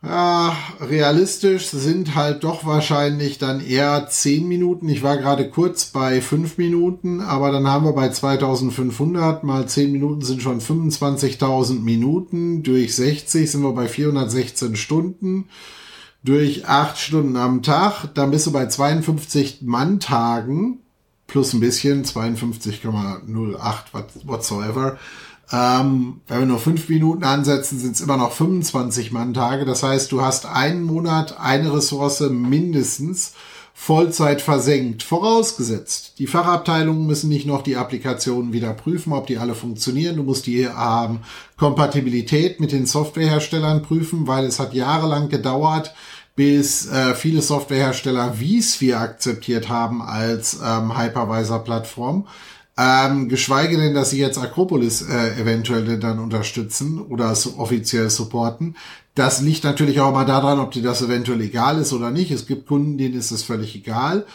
[0.02, 4.88] ja, realistisch sind halt doch wahrscheinlich dann eher 10 Minuten.
[4.88, 9.92] Ich war gerade kurz bei 5 Minuten, aber dann haben wir bei 2500 mal 10
[9.92, 12.62] Minuten sind schon 25.000 Minuten.
[12.62, 15.48] Durch 60 sind wir bei 416 Stunden.
[16.22, 20.83] Durch 8 Stunden am Tag, dann bist du bei 52 Manntagen
[21.26, 23.56] plus ein bisschen, 52,08
[24.24, 24.98] whatsoever.
[25.52, 29.64] Ähm, wenn wir nur fünf Minuten ansetzen, sind es immer noch 25 Mann-Tage.
[29.64, 33.34] Das heißt, du hast einen Monat eine Ressource mindestens
[33.76, 35.02] Vollzeit versenkt.
[35.02, 40.16] Vorausgesetzt, die Fachabteilungen müssen nicht noch die Applikationen wieder prüfen, ob die alle funktionieren.
[40.16, 41.18] Du musst die ähm,
[41.58, 45.92] Kompatibilität mit den Softwareherstellern prüfen, weil es hat jahrelang gedauert,
[46.36, 52.26] bis äh, viele Softwarehersteller vSphere akzeptiert haben als ähm, Hypervisor-Plattform.
[52.76, 58.74] Ähm, geschweige denn, dass sie jetzt Acropolis äh, eventuell dann unterstützen oder so offiziell supporten.
[59.14, 62.32] Das liegt natürlich auch mal daran, ob dir das eventuell egal ist oder nicht.
[62.32, 64.26] Es gibt Kunden, denen ist es völlig egal.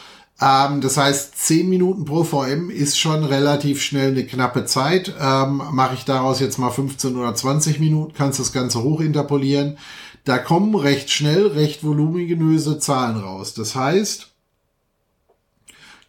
[0.42, 5.14] Ähm, das heißt, 10 Minuten pro VM ist schon relativ schnell eine knappe Zeit.
[5.20, 9.78] Ähm, Mache ich daraus jetzt mal 15 oder 20 Minuten, kannst das Ganze hochinterpolieren.
[10.26, 13.54] Da kommen recht schnell recht voluminöse Zahlen raus.
[13.54, 14.30] Das heißt,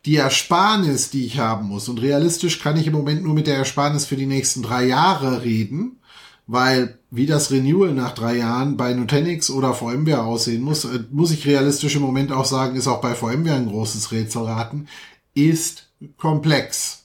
[0.06, 3.56] die Ersparnis, die ich haben muss, und realistisch kann ich im Moment nur mit der
[3.56, 5.98] Ersparnis für die nächsten drei Jahre reden,
[6.46, 11.32] weil wie das Renewal nach drei Jahren bei Nutanix oder VMware aussehen muss, äh, muss
[11.32, 14.88] ich realistisch im Moment auch sagen, ist auch bei VMware ein großes Rätselraten,
[15.34, 16.99] ist komplex.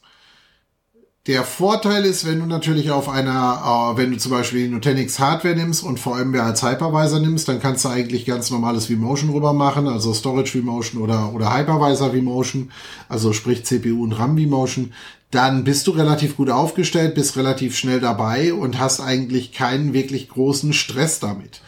[1.28, 5.18] Der Vorteil ist, wenn du natürlich auf einer, äh, wenn du zum Beispiel die Nutanix
[5.18, 9.52] Hardware nimmst und VMware als Hypervisor nimmst, dann kannst du eigentlich ganz normales vMotion rüber
[9.52, 12.72] machen, also Storage vMotion oder, oder Hypervisor vMotion,
[13.10, 14.94] also sprich CPU und RAM vMotion.
[15.32, 20.30] Dann bist du relativ gut aufgestellt, bist relativ schnell dabei und hast eigentlich keinen wirklich
[20.30, 21.62] großen Stress damit.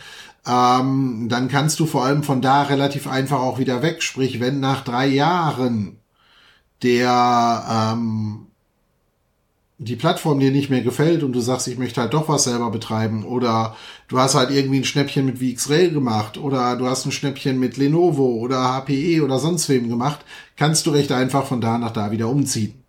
[0.46, 4.04] Ähm, dann kannst du vor allem von da relativ einfach auch wieder weg.
[4.04, 5.98] Sprich, wenn nach drei Jahren
[6.84, 8.47] der ähm,
[9.80, 12.72] die Plattform dir nicht mehr gefällt und du sagst, ich möchte halt doch was selber
[12.72, 13.76] betreiben oder
[14.08, 17.78] du hast halt irgendwie ein Schnäppchen mit VxRail gemacht oder du hast ein Schnäppchen mit
[17.78, 22.12] Lenovo oder HPE oder sonst wem gemacht, kannst du recht einfach von da nach da
[22.12, 22.87] wieder umziehen.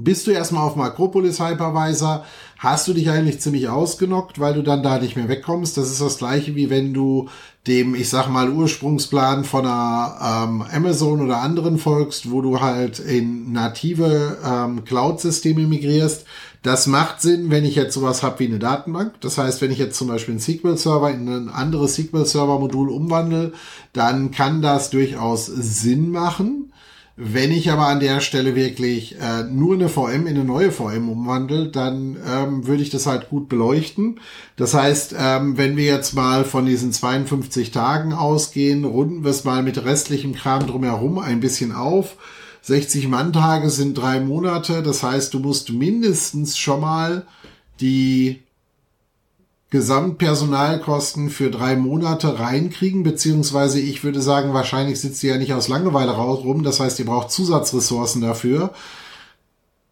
[0.00, 2.24] Bist du erstmal auf Makropolis Hypervisor,
[2.56, 5.76] hast du dich eigentlich ziemlich ausgenockt, weil du dann da nicht mehr wegkommst.
[5.76, 7.28] Das ist das gleiche wie wenn du
[7.66, 13.00] dem, ich sag mal, Ursprungsplan von einer ähm, Amazon oder anderen folgst, wo du halt
[13.00, 16.26] in native ähm, Cloud-Systeme migrierst.
[16.62, 19.20] Das macht Sinn, wenn ich jetzt sowas habe wie eine Datenbank.
[19.20, 23.52] Das heißt, wenn ich jetzt zum Beispiel einen SQL-Server in ein anderes SQL-Server-Modul umwandle,
[23.92, 26.72] dann kann das durchaus Sinn machen.
[27.20, 31.08] Wenn ich aber an der Stelle wirklich äh, nur eine VM in eine neue VM
[31.08, 34.20] umwandle, dann ähm, würde ich das halt gut beleuchten.
[34.54, 39.42] Das heißt, ähm, wenn wir jetzt mal von diesen 52 Tagen ausgehen, runden wir es
[39.42, 42.14] mal mit restlichem Kram drumherum ein bisschen auf.
[42.62, 44.84] 60 Manntage sind drei Monate.
[44.84, 47.26] Das heißt, du musst mindestens schon mal
[47.80, 48.42] die
[49.70, 55.68] Gesamtpersonalkosten für drei Monate reinkriegen, beziehungsweise ich würde sagen, wahrscheinlich sitzt ihr ja nicht aus
[55.68, 58.72] Langeweile raus rum, das heißt, ihr braucht Zusatzressourcen dafür.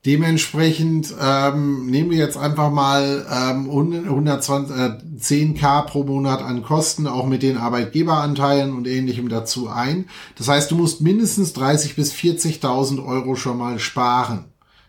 [0.06, 7.08] Dementsprechend ähm, nehmen wir jetzt einfach mal ähm, 120, äh, 10k pro Monat an Kosten,
[7.08, 10.08] auch mit den Arbeitgeberanteilen und ähnlichem dazu ein.
[10.38, 14.44] Das heißt, du musst mindestens 30 bis 40.000 Euro schon mal sparen,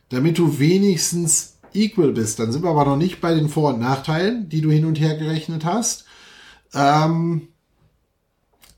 [0.09, 2.39] damit du wenigstens equal bist.
[2.39, 4.99] Dann sind wir aber noch nicht bei den Vor- und Nachteilen, die du hin und
[4.99, 6.05] her gerechnet hast.
[6.73, 7.47] Ähm,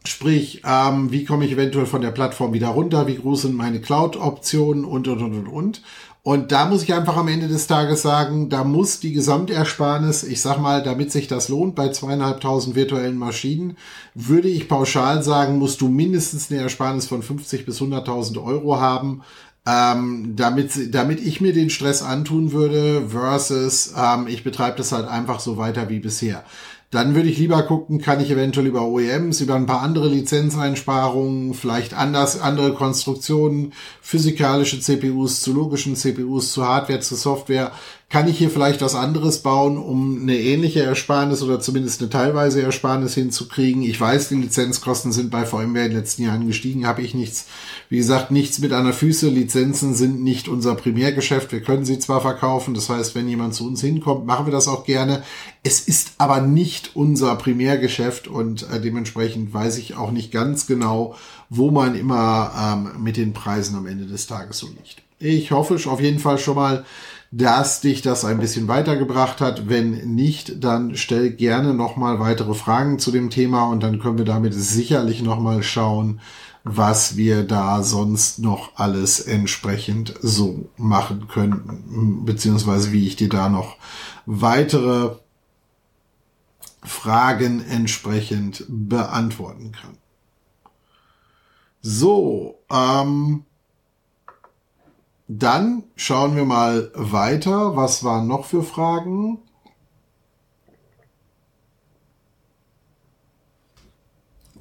[0.05, 3.07] sprich, ähm, wie komme ich eventuell von der Plattform wieder runter?
[3.07, 5.81] Wie groß sind meine Cloud-Optionen und, und, und, und, und.
[6.21, 10.41] Und da muss ich einfach am Ende des Tages sagen, da muss die Gesamtersparnis, ich
[10.41, 13.77] sag mal, damit sich das lohnt bei zweieinhalbtausend virtuellen Maschinen,
[14.15, 19.21] würde ich pauschal sagen, musst du mindestens eine Ersparnis von 50 bis 100.000 Euro haben,
[19.67, 25.07] ähm, damit, damit ich mir den Stress antun würde, versus ähm, ich betreibe das halt
[25.07, 26.43] einfach so weiter wie bisher.
[26.91, 31.53] Dann würde ich lieber gucken, kann ich eventuell über OEMs, über ein paar andere Lizenzeinsparungen,
[31.53, 37.71] vielleicht anders, andere Konstruktionen, physikalische CPUs zu logischen CPUs, zu Hardware, zu Software,
[38.09, 42.59] kann ich hier vielleicht was anderes bauen, um eine ähnliche Ersparnis oder zumindest eine teilweise
[42.59, 43.83] Ersparnis hinzukriegen.
[43.83, 47.45] Ich weiß, die Lizenzkosten sind bei VMware in den letzten Jahren gestiegen, habe ich nichts,
[47.87, 49.29] wie gesagt, nichts mit der Füße.
[49.29, 51.51] Lizenzen sind nicht unser Primärgeschäft.
[51.51, 54.67] Wir können sie zwar verkaufen, das heißt, wenn jemand zu uns hinkommt, machen wir das
[54.67, 55.21] auch gerne.
[55.61, 61.13] Es ist aber nicht unser Primärgeschäft und äh, dementsprechend weiß ich auch nicht ganz genau,
[61.51, 65.03] wo man immer ähm, mit den Preisen am Ende des Tages so liegt.
[65.19, 66.85] Ich hoffe auf jeden Fall schon mal,
[67.31, 69.69] dass dich das ein bisschen weitergebracht hat.
[69.69, 74.25] Wenn nicht, dann stell gerne nochmal weitere Fragen zu dem Thema und dann können wir
[74.25, 76.21] damit sicherlich nochmal schauen,
[76.63, 83.49] was wir da sonst noch alles entsprechend so machen könnten, beziehungsweise wie ich dir da
[83.49, 83.77] noch
[84.25, 85.15] weitere
[86.83, 89.97] Fragen entsprechend beantworten kann.
[91.81, 93.45] So, ähm,
[95.29, 97.75] dann schauen wir mal weiter.
[97.75, 99.37] Was waren noch für Fragen?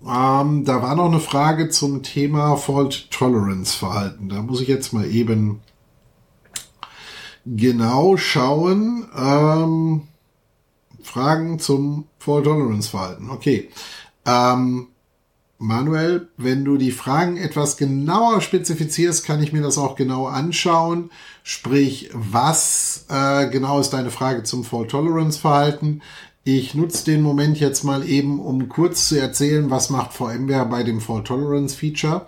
[0.06, 4.28] Ähm, da war noch eine Frage zum Thema Fault Tolerance Verhalten.
[4.28, 5.62] Da muss ich jetzt mal eben
[7.46, 9.08] genau schauen.
[9.16, 10.02] Ähm,
[11.02, 13.30] Fragen zum Fault Tolerance Verhalten.
[13.30, 13.70] Okay.
[14.26, 14.88] Ähm,
[15.59, 21.11] Manuel, wenn du die Fragen etwas genauer spezifizierst, kann ich mir das auch genau anschauen.
[21.42, 26.00] Sprich, was äh, genau ist deine Frage zum Fault Tolerance Verhalten?
[26.44, 30.84] Ich nutze den Moment jetzt mal eben, um kurz zu erzählen, was macht VMware bei
[30.84, 32.26] dem Fault Tolerance Feature.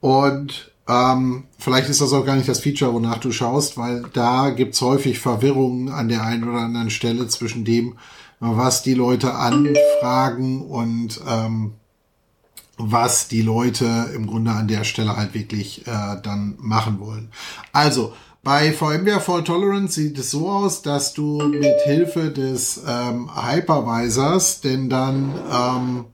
[0.00, 4.50] Und ähm, vielleicht ist das auch gar nicht das Feature, wonach du schaust, weil da
[4.50, 7.98] gibt's häufig Verwirrungen an der einen oder anderen Stelle zwischen dem,
[8.40, 11.74] was die Leute anfragen und ähm,
[12.78, 17.30] was die Leute im Grunde an der Stelle halt wirklich äh, dann machen wollen.
[17.72, 23.28] Also bei VMware Fault Tolerance sieht es so aus, dass du mit Hilfe des ähm,
[23.34, 26.04] Hypervisors denn dann ähm,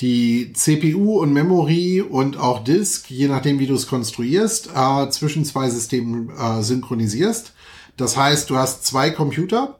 [0.00, 5.44] die CPU und Memory und auch Disk, je nachdem wie du es konstruierst, äh, zwischen
[5.44, 7.52] zwei Systemen äh, synchronisierst.
[7.96, 9.78] Das heißt, du hast zwei Computer,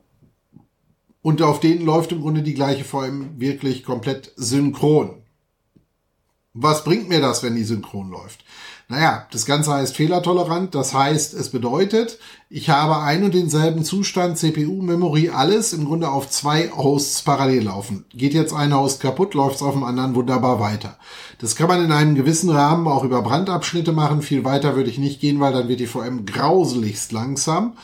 [1.27, 5.25] und auf denen läuft im Grunde die gleiche VM wirklich komplett synchron.
[6.55, 8.45] Was bringt mir das, wenn die synchron läuft?
[8.89, 10.77] Naja, das Ganze heißt fehlertolerant.
[10.77, 16.09] Das heißt, es bedeutet, ich habe ein und denselben Zustand, CPU, Memory, alles im Grunde
[16.09, 18.05] auf zwei Hosts parallel laufen.
[18.15, 20.97] Geht jetzt ein Host kaputt, läuft es auf dem anderen wunderbar weiter.
[21.41, 24.23] Das kann man in einem gewissen Rahmen auch über Brandabschnitte machen.
[24.23, 27.77] Viel weiter würde ich nicht gehen, weil dann wird die VM grauseligst langsam.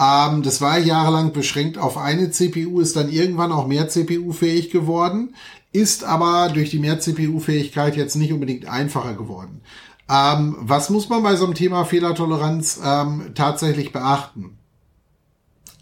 [0.00, 5.34] Ähm, das war jahrelang beschränkt auf eine CPU, ist dann irgendwann auch mehr CPU-fähig geworden,
[5.72, 9.60] ist aber durch die mehr CPU-Fähigkeit jetzt nicht unbedingt einfacher geworden.
[10.08, 14.56] Ähm, was muss man bei so einem Thema Fehlertoleranz ähm, tatsächlich beachten?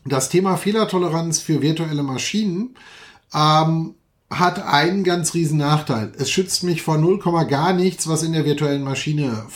[0.04, 2.76] Das Thema Fehlertoleranz für virtuelle Maschinen
[3.34, 3.94] ähm,
[4.30, 6.12] hat einen ganz riesen Nachteil.
[6.18, 7.18] Es schützt mich vor 0,
[7.48, 9.46] gar nichts, was in der virtuellen Maschine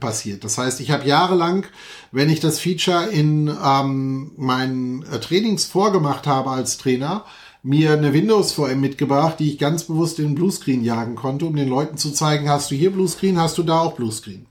[0.00, 0.42] passiert.
[0.44, 1.66] Das heißt, ich habe jahrelang,
[2.12, 7.24] wenn ich das Feature in ähm, meinen äh, Trainings vorgemacht habe als Trainer,
[7.62, 11.68] mir eine Windows VM mitgebracht, die ich ganz bewusst in Bluescreen jagen konnte, um den
[11.68, 14.46] Leuten zu zeigen, hast du hier Bluescreen, hast du da auch Bluescreen.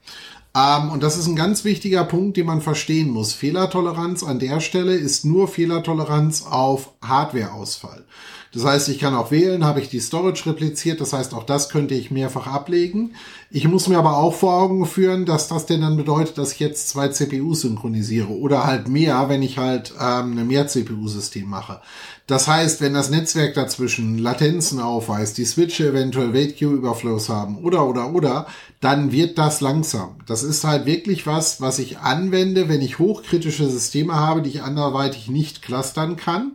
[0.55, 3.33] Ähm, und das ist ein ganz wichtiger Punkt, den man verstehen muss.
[3.33, 8.05] Fehlertoleranz an der Stelle ist nur Fehlertoleranz auf Hardwareausfall.
[8.53, 10.99] Das heißt, ich kann auch wählen, habe ich die Storage repliziert.
[10.99, 13.15] Das heißt, auch das könnte ich mehrfach ablegen.
[13.49, 16.59] Ich muss mir aber auch vor Augen führen, dass das denn dann bedeutet, dass ich
[16.59, 21.79] jetzt zwei CPUs synchronisiere oder halt mehr, wenn ich halt ähm, eine Mehr-CPU-System mache.
[22.27, 28.13] Das heißt, wenn das Netzwerk dazwischen Latenzen aufweist, die Switche eventuell Wait-Queue-Überflows haben oder, oder,
[28.13, 28.47] oder,
[28.81, 30.17] dann wird das langsam.
[30.27, 34.63] Das ist halt wirklich was, was ich anwende, wenn ich hochkritische Systeme habe, die ich
[34.63, 36.53] anderweitig nicht clustern kann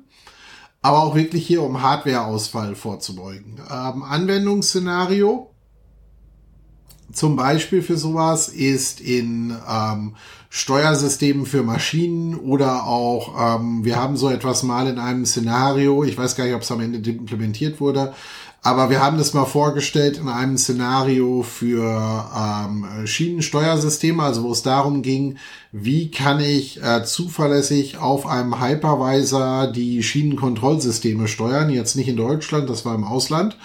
[0.87, 3.61] aber auch wirklich hier, um Hardwareausfall vorzubeugen.
[3.69, 5.51] Ähm, Anwendungsszenario
[7.13, 10.15] zum Beispiel für sowas ist in ähm,
[10.49, 16.17] Steuersystemen für Maschinen oder auch, ähm, wir haben so etwas mal in einem Szenario, ich
[16.17, 18.15] weiß gar nicht, ob es am Ende implementiert wurde,
[18.67, 24.65] aber wir haben das mal vorgestellt in einem Szenario für ähm, Schienensteuersysteme, also wo es
[24.65, 25.37] darum ging,
[25.71, 31.71] wie kann ich äh, zuverlässig auf einem Hypervisor die Schienenkontrollsysteme steuern.
[31.71, 33.57] Jetzt nicht in Deutschland, das war im Ausland.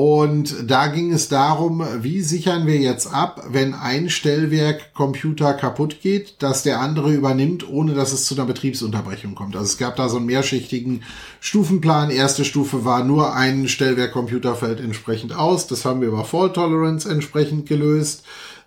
[0.00, 6.00] Und da ging es darum, wie sichern wir jetzt ab, wenn ein Stellwerk Computer kaputt
[6.00, 9.56] geht, dass der andere übernimmt, ohne dass es zu einer Betriebsunterbrechung kommt.
[9.56, 11.02] Also es gab da so einen mehrschichtigen
[11.40, 12.10] Stufenplan.
[12.10, 15.66] Erste Stufe war nur ein Stellwerk Computer fällt entsprechend aus.
[15.66, 18.22] Das haben wir über Fault Tolerance entsprechend gelöst.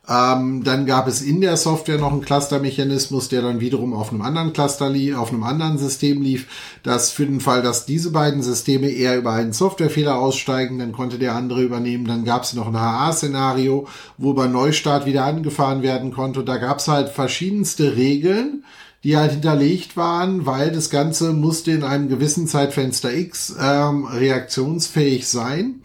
[0.10, 4.24] Ähm, dann gab es in der Software noch einen Clustermechanismus, der dann wiederum auf einem
[4.24, 6.48] anderen Cluster lief, auf einem anderen System lief.
[6.82, 11.20] Das für den Fall, dass diese beiden Systeme eher über einen Softwarefehler aussteigen, dann konnte
[11.20, 12.06] der andere übernehmen.
[12.06, 13.88] Dann gab es noch ein HA-Szenario,
[14.18, 16.44] wo bei Neustart wieder angefahren werden konnte.
[16.44, 18.64] Da gab es halt verschiedenste Regeln,
[19.04, 25.28] die halt hinterlegt waren, weil das Ganze musste in einem gewissen Zeitfenster X ähm, reaktionsfähig
[25.28, 25.82] sein.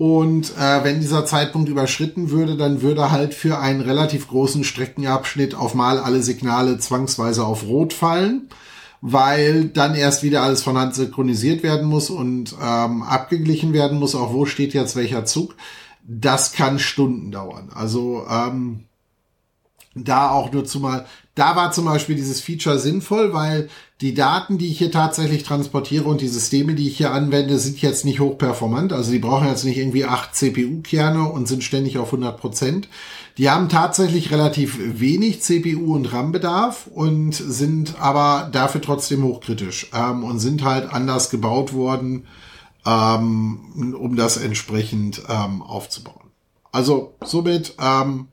[0.00, 5.54] Und äh, wenn dieser Zeitpunkt überschritten würde, dann würde halt für einen relativ großen Streckenabschnitt
[5.54, 8.48] auf mal alle Signale zwangsweise auf Rot fallen,
[9.02, 14.14] weil dann erst wieder alles von Hand synchronisiert werden muss und ähm, abgeglichen werden muss,
[14.14, 15.54] auch wo steht jetzt welcher Zug.
[16.02, 17.68] Das kann Stunden dauern.
[17.74, 18.84] Also ähm,
[19.94, 23.68] da auch nur zumal, da war zum Beispiel dieses Feature sinnvoll, weil
[24.00, 27.82] die Daten, die ich hier tatsächlich transportiere und die Systeme, die ich hier anwende, sind
[27.82, 28.92] jetzt nicht hochperformant.
[28.92, 32.88] Also die brauchen jetzt nicht irgendwie acht CPU-Kerne und sind ständig auf 100 Prozent.
[33.36, 40.24] Die haben tatsächlich relativ wenig CPU- und RAM-Bedarf und sind aber dafür trotzdem hochkritisch ähm,
[40.24, 42.26] und sind halt anders gebaut worden,
[42.86, 46.30] ähm, um das entsprechend ähm, aufzubauen.
[46.72, 48.28] Also somit ähm,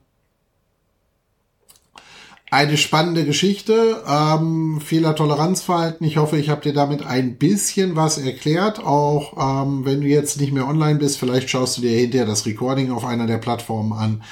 [2.49, 6.07] eine spannende Geschichte, ähm, Fehlertoleranzverhalten.
[6.07, 8.79] Ich hoffe, ich habe dir damit ein bisschen was erklärt.
[8.79, 12.45] Auch ähm, wenn du jetzt nicht mehr online bist, vielleicht schaust du dir hinterher das
[12.45, 14.23] Recording auf einer der Plattformen an.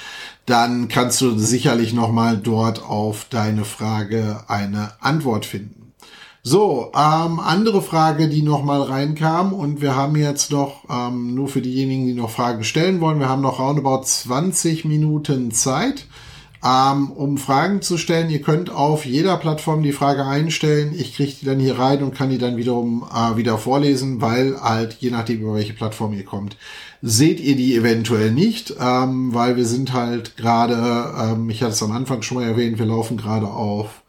[0.46, 5.92] Dann kannst du sicherlich nochmal dort auf deine Frage eine Antwort finden.
[6.42, 11.60] So, ähm, andere Frage, die nochmal reinkam und wir haben jetzt noch, ähm, nur für
[11.60, 16.06] diejenigen, die noch Fragen stellen wollen, wir haben noch roundabout 20 Minuten Zeit.
[16.66, 20.94] Ähm, um Fragen zu stellen, ihr könnt auf jeder Plattform die Frage einstellen.
[20.98, 24.60] Ich kriege die dann hier rein und kann die dann wiederum äh, wieder vorlesen, weil
[24.60, 26.56] halt je nachdem, über welche Plattform ihr kommt,
[27.02, 31.82] seht ihr die eventuell nicht, ähm, weil wir sind halt gerade, ähm, ich hatte es
[31.82, 34.02] am Anfang schon mal erwähnt, wir laufen gerade auf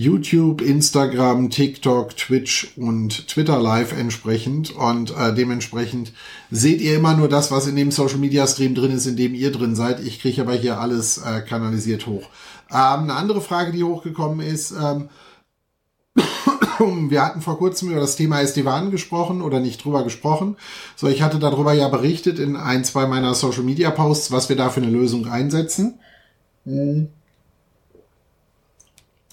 [0.00, 4.70] YouTube, Instagram, TikTok, Twitch und Twitter Live entsprechend.
[4.70, 6.14] Und äh, dementsprechend
[6.50, 9.34] seht ihr immer nur das, was in dem Social Media Stream drin ist, in dem
[9.34, 10.00] ihr drin seid.
[10.00, 12.22] Ich kriege aber hier alles äh, kanalisiert hoch.
[12.70, 15.10] Ähm, eine andere Frage, die hochgekommen ist, ähm,
[17.10, 20.56] wir hatten vor kurzem über das Thema SD-WAN gesprochen oder nicht drüber gesprochen.
[20.96, 24.56] So, ich hatte darüber ja berichtet in ein, zwei meiner Social Media Posts, was wir
[24.56, 26.00] da für eine Lösung einsetzen.
[26.64, 27.10] Mhm.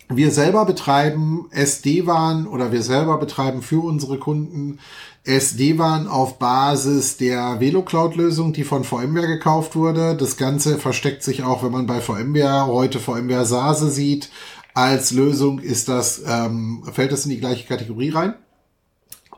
[0.09, 4.79] Wir selber betreiben SD-WAN oder wir selber betreiben für unsere Kunden
[5.25, 10.15] SD-WAN auf Basis der VeloCloud-Lösung, die von VMware gekauft wurde.
[10.15, 14.29] Das Ganze versteckt sich auch, wenn man bei VMware heute VMware SASE sieht.
[14.73, 18.35] Als Lösung ist das, ähm, fällt das in die gleiche Kategorie rein.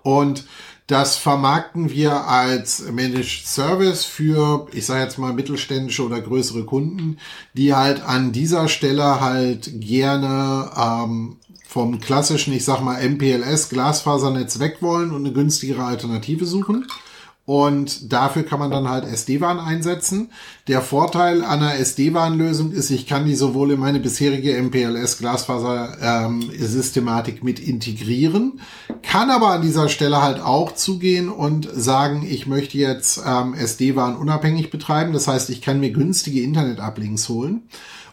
[0.04, 0.46] Und
[0.90, 7.18] das vermarkten wir als Managed Service für, ich sage jetzt mal, mittelständische oder größere Kunden,
[7.54, 11.38] die halt an dieser Stelle halt gerne ähm,
[11.68, 16.88] vom klassischen, ich sag mal, MPLS Glasfasernetz weg wollen und eine günstigere Alternative suchen.
[17.50, 20.30] Und dafür kann man dann halt SD-WAN einsetzen.
[20.68, 27.60] Der Vorteil einer SD-WAN-Lösung ist, ich kann die sowohl in meine bisherige MPLS-Glasfaser-Systematik ähm, mit
[27.60, 28.60] integrieren,
[29.02, 34.16] kann aber an dieser Stelle halt auch zugehen und sagen, ich möchte jetzt ähm, SD-WAN
[34.16, 35.12] unabhängig betreiben.
[35.12, 37.64] Das heißt, ich kann mir günstige Internet-Uplinks holen.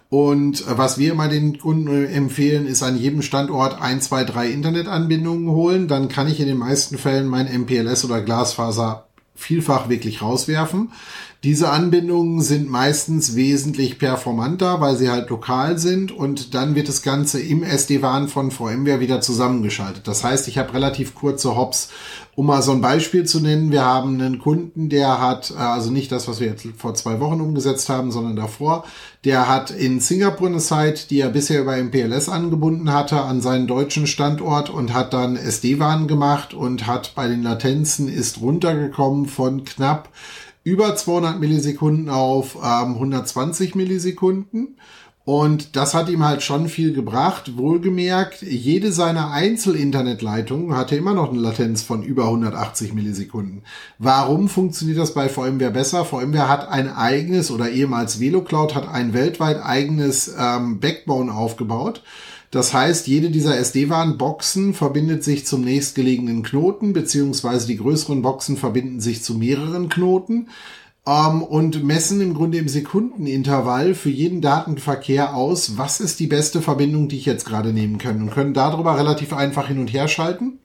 [0.08, 4.48] Und äh, was wir immer den Kunden empfehlen, ist an jedem Standort ein, zwei, drei
[4.48, 5.88] Internetanbindungen holen.
[5.88, 9.05] Dann kann ich in den meisten Fällen mein MPLS oder Glasfaser
[9.36, 10.90] vielfach wirklich rauswerfen.
[11.44, 17.02] Diese Anbindungen sind meistens wesentlich performanter, weil sie halt lokal sind und dann wird das
[17.02, 20.08] Ganze im SD-WAN von VMware wieder zusammengeschaltet.
[20.08, 21.90] Das heißt, ich habe relativ kurze Hops.
[22.36, 25.90] Um mal so ein Beispiel zu nennen, wir haben einen Kunden, der hat, äh, also
[25.90, 28.84] nicht das, was wir jetzt vor zwei Wochen umgesetzt haben, sondern davor,
[29.24, 33.66] der hat in Singapur eine Site, die er bisher über MPLS angebunden hatte, an seinen
[33.66, 39.64] deutschen Standort und hat dann SD-WAN gemacht und hat bei den Latenzen ist runtergekommen von
[39.64, 40.10] knapp
[40.62, 44.76] über 200 Millisekunden auf ähm, 120 Millisekunden.
[45.26, 47.58] Und das hat ihm halt schon viel gebracht.
[47.58, 53.62] Wohlgemerkt, jede seiner Einzel-Internetleitungen hatte immer noch eine Latenz von über 180 Millisekunden.
[53.98, 56.04] Warum funktioniert das bei VMware besser?
[56.04, 62.04] VMware hat ein eigenes oder ehemals VeloCloud hat ein weltweit eigenes ähm, Backbone aufgebaut.
[62.52, 69.00] Das heißt, jede dieser SD-WAN-Boxen verbindet sich zum nächstgelegenen Knoten, beziehungsweise die größeren Boxen verbinden
[69.00, 70.46] sich zu mehreren Knoten
[71.06, 76.60] ähm, und messen im Grunde im Sekundenintervall für jeden Datenverkehr aus, was ist die beste
[76.60, 80.08] Verbindung, die ich jetzt gerade nehmen kann und können darüber relativ einfach hin und her
[80.08, 80.58] schalten.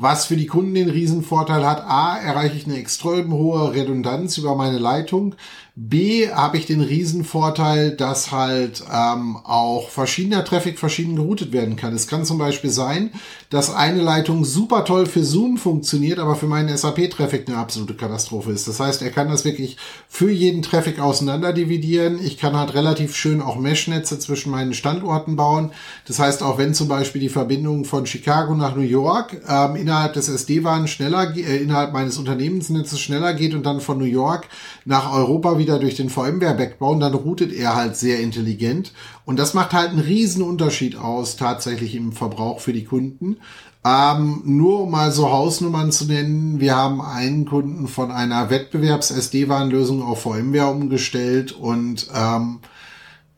[0.00, 1.82] was für die Kunden den Riesenvorteil hat.
[1.84, 5.34] A, erreiche ich eine extrem hohe Redundanz über meine Leitung.
[5.80, 11.94] B, habe ich den Riesenvorteil, dass halt ähm, auch verschiedener Traffic verschieden geroutet werden kann.
[11.94, 13.12] Es kann zum Beispiel sein,
[13.48, 18.50] dass eine Leitung super toll für Zoom funktioniert, aber für meinen SAP-Traffic eine absolute Katastrophe
[18.50, 18.66] ist.
[18.66, 19.76] Das heißt, er kann das wirklich
[20.08, 22.18] für jeden Traffic auseinander dividieren.
[22.24, 25.70] Ich kann halt relativ schön auch Meshnetze zwischen meinen Standorten bauen.
[26.08, 30.14] Das heißt, auch wenn zum Beispiel die Verbindung von Chicago nach New York ähm, innerhalb
[30.14, 34.48] des SD-WAN schneller, äh, innerhalb meines Unternehmensnetzes schneller geht und dann von New York
[34.84, 38.92] nach Europa wieder wieder durch den VMware-Backbone, dann routet er halt sehr intelligent.
[39.26, 43.36] Und das macht halt einen riesen Unterschied aus, tatsächlich im Verbrauch für die Kunden.
[43.84, 50.02] Ähm, nur um mal so Hausnummern zu nennen, wir haben einen Kunden von einer Wettbewerbs-SD-WAN-Lösung
[50.02, 52.60] auf VMware umgestellt und ähm,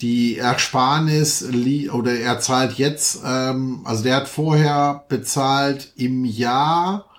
[0.00, 1.44] die Ersparnis
[1.92, 7.09] oder er zahlt jetzt, ähm, also der hat vorher bezahlt im Jahr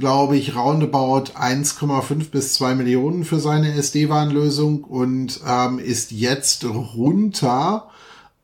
[0.00, 7.88] glaube ich, roundabout 1,5 bis 2 Millionen für seine SD-WAN-Lösung und ähm, ist jetzt runter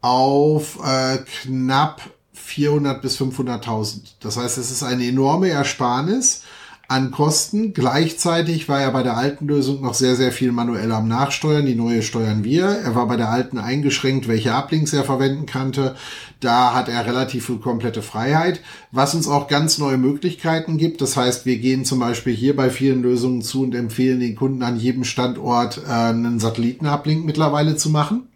[0.01, 2.03] auf äh, knapp
[2.33, 4.03] 400 bis 500.000.
[4.21, 6.43] Das heißt, es ist eine enorme Ersparnis
[6.89, 7.73] an Kosten.
[7.73, 11.67] Gleichzeitig war er bei der alten Lösung noch sehr, sehr viel manuell am Nachsteuern.
[11.67, 12.67] Die neue steuern wir.
[12.67, 15.97] Er war bei der alten eingeschränkt, welche Ablinks er verwenden kannte.
[16.41, 18.61] Da hat er relativ viel komplette Freiheit,
[18.93, 21.01] was uns auch ganz neue Möglichkeiten gibt.
[21.01, 24.63] Das heißt, wir gehen zum Beispiel hier bei vielen Lösungen zu und empfehlen den Kunden
[24.63, 28.29] an jedem Standort äh, einen Satellitenablink mittlerweile zu machen.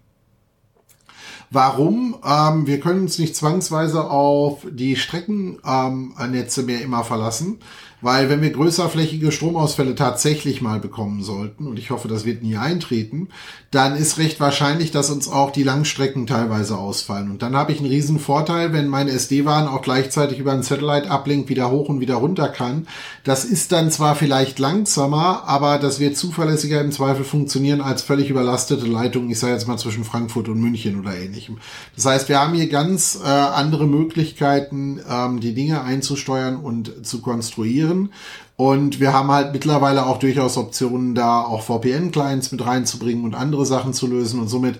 [1.50, 2.16] Warum?
[2.24, 7.58] Ähm, wir können uns nicht zwangsweise auf die Streckennetze ähm, mehr immer verlassen.
[8.02, 12.56] Weil wenn wir größerflächige Stromausfälle tatsächlich mal bekommen sollten, und ich hoffe, das wird nie
[12.56, 13.28] eintreten,
[13.70, 17.30] dann ist recht wahrscheinlich, dass uns auch die Langstrecken teilweise ausfallen.
[17.30, 21.48] Und dann habe ich einen riesen Vorteil, wenn meine SD-WAN auch gleichzeitig über einen Satellite-Uplink
[21.48, 22.86] wieder hoch und wieder runter kann.
[23.24, 28.30] Das ist dann zwar vielleicht langsamer, aber das wird zuverlässiger im Zweifel funktionieren als völlig
[28.30, 31.58] überlastete Leitungen, ich sage jetzt mal zwischen Frankfurt und München oder ähnlichem.
[31.94, 37.20] Das heißt, wir haben hier ganz äh, andere Möglichkeiten, ähm, die Dinge einzusteuern und zu
[37.20, 38.12] konstruieren installieren.
[38.56, 43.64] Und wir haben halt mittlerweile auch durchaus Optionen, da auch VPN-Clients mit reinzubringen und andere
[43.64, 44.38] Sachen zu lösen.
[44.38, 44.78] Und somit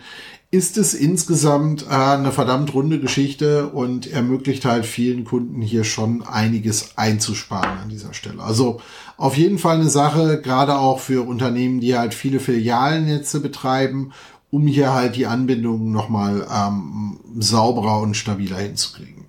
[0.51, 6.23] ist es insgesamt äh, eine verdammt runde Geschichte und ermöglicht halt vielen Kunden hier schon
[6.23, 8.43] einiges einzusparen an dieser Stelle.
[8.43, 8.81] Also
[9.17, 14.13] auf jeden Fall eine Sache, gerade auch für Unternehmen, die halt viele Filialnetze betreiben,
[14.51, 19.20] um hier halt die Anbindungen nochmal ähm, sauberer und stabiler hinzukriegen.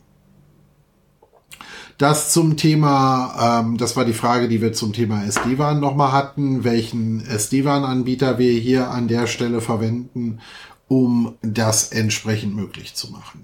[2.02, 6.64] Das zum Thema, ähm, das war die Frage, die wir zum Thema SD-WAN nochmal hatten,
[6.64, 10.40] welchen SD-WAN-Anbieter wir hier an der Stelle verwenden,
[10.88, 13.44] um das entsprechend möglich zu machen.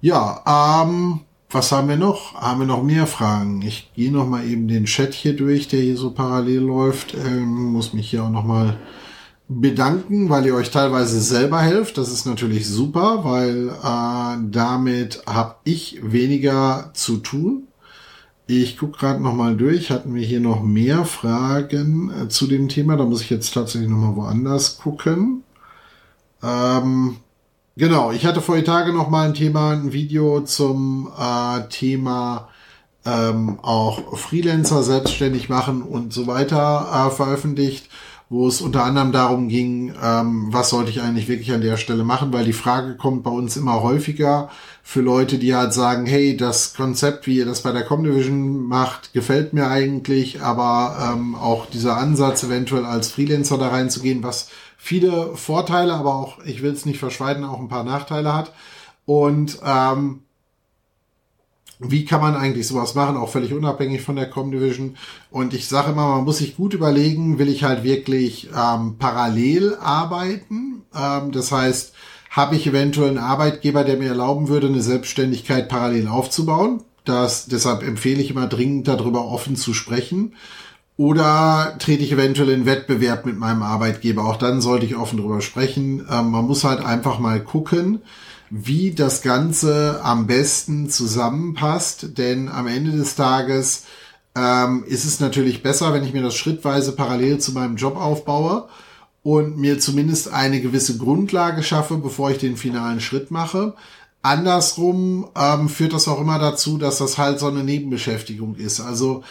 [0.00, 1.20] Ja, ähm,
[1.50, 2.36] was haben wir noch?
[2.36, 3.60] Haben wir noch mehr Fragen?
[3.60, 7.12] Ich gehe noch mal eben den Chat hier durch, der hier so parallel läuft.
[7.12, 8.78] Ähm, muss mich hier auch noch mal
[9.46, 11.98] bedanken, weil ihr euch teilweise selber helft.
[11.98, 17.66] Das ist natürlich super, weil äh, damit habe ich weniger zu tun.
[18.52, 19.92] Ich gucke gerade noch mal durch.
[19.92, 22.96] Hatten wir hier noch mehr Fragen äh, zu dem Thema?
[22.96, 25.44] Da muss ich jetzt tatsächlich noch mal woanders gucken.
[26.42, 27.18] Ähm,
[27.76, 32.48] genau, ich hatte vor die Tage noch mal ein Thema, ein Video zum äh, Thema
[33.06, 37.88] ähm, auch Freelancer selbstständig machen und so weiter äh, veröffentlicht
[38.30, 42.04] wo es unter anderem darum ging, ähm, was sollte ich eigentlich wirklich an der Stelle
[42.04, 44.50] machen, weil die Frage kommt bei uns immer häufiger
[44.84, 49.12] für Leute, die halt sagen, hey, das Konzept, wie ihr das bei der Comdivision macht,
[49.12, 55.34] gefällt mir eigentlich, aber ähm, auch dieser Ansatz, eventuell als Freelancer da reinzugehen, was viele
[55.34, 58.52] Vorteile, aber auch, ich will es nicht verschweigen, auch ein paar Nachteile hat.
[59.06, 60.22] Und ähm,
[61.80, 64.96] wie kann man eigentlich sowas machen, auch völlig unabhängig von der Com-Division.
[65.30, 69.76] Und ich sage immer, man muss sich gut überlegen, will ich halt wirklich ähm, parallel
[69.80, 70.82] arbeiten?
[70.94, 71.94] Ähm, das heißt,
[72.30, 76.82] habe ich eventuell einen Arbeitgeber, der mir erlauben würde, eine Selbstständigkeit parallel aufzubauen?
[77.04, 80.34] Das, deshalb empfehle ich immer dringend darüber offen zu sprechen.
[80.98, 84.26] Oder trete ich eventuell in Wettbewerb mit meinem Arbeitgeber?
[84.26, 86.06] Auch dann sollte ich offen darüber sprechen.
[86.10, 88.02] Ähm, man muss halt einfach mal gucken,
[88.50, 92.18] wie das Ganze am besten zusammenpasst.
[92.18, 93.84] Denn am Ende des Tages
[94.36, 98.68] ähm, ist es natürlich besser, wenn ich mir das schrittweise parallel zu meinem Job aufbaue
[99.22, 103.74] und mir zumindest eine gewisse Grundlage schaffe, bevor ich den finalen Schritt mache.
[104.22, 108.80] Andersrum ähm, führt das auch immer dazu, dass das halt so eine Nebenbeschäftigung ist.
[108.80, 109.22] Also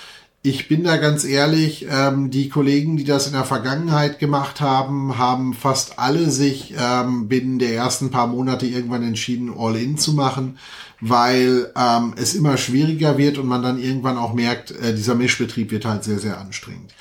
[0.41, 5.17] Ich bin da ganz ehrlich, ähm, die Kollegen, die das in der Vergangenheit gemacht haben,
[5.17, 10.57] haben fast alle sich ähm, binnen der ersten paar Monate irgendwann entschieden, All-In zu machen,
[11.01, 15.71] weil ähm, es immer schwieriger wird und man dann irgendwann auch merkt, äh, dieser Mischbetrieb
[15.71, 16.93] wird halt sehr, sehr anstrengend.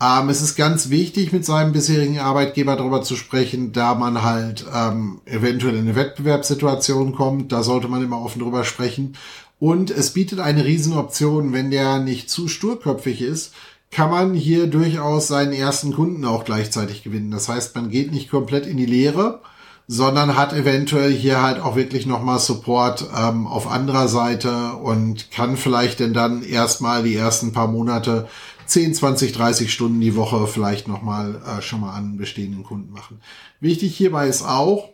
[0.00, 4.64] Ähm, es ist ganz wichtig, mit seinem bisherigen Arbeitgeber darüber zu sprechen, da man halt
[4.72, 7.52] ähm, eventuell in eine Wettbewerbssituation kommt.
[7.52, 9.16] Da sollte man immer offen drüber sprechen.
[9.64, 13.54] Und es bietet eine Riesenoption, wenn der nicht zu sturköpfig ist,
[13.90, 17.30] kann man hier durchaus seinen ersten Kunden auch gleichzeitig gewinnen.
[17.30, 19.40] Das heißt, man geht nicht komplett in die Leere,
[19.88, 25.56] sondern hat eventuell hier halt auch wirklich nochmal Support ähm, auf anderer Seite und kann
[25.56, 28.28] vielleicht denn dann erstmal die ersten paar Monate
[28.66, 33.18] 10, 20, 30 Stunden die Woche vielleicht nochmal äh, schon mal an bestehenden Kunden machen.
[33.60, 34.90] Wichtig hierbei ist auch,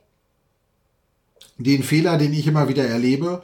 [1.59, 3.43] den Fehler, den ich immer wieder erlebe,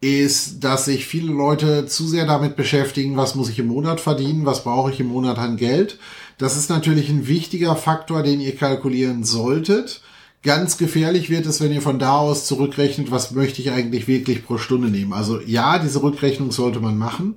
[0.00, 4.46] ist, dass sich viele Leute zu sehr damit beschäftigen, was muss ich im Monat verdienen,
[4.46, 5.98] was brauche ich im Monat an Geld.
[6.38, 10.02] Das ist natürlich ein wichtiger Faktor, den ihr kalkulieren solltet.
[10.44, 14.46] Ganz gefährlich wird es, wenn ihr von da aus zurückrechnet, was möchte ich eigentlich wirklich
[14.46, 15.12] pro Stunde nehmen.
[15.12, 17.34] Also ja, diese Rückrechnung sollte man machen,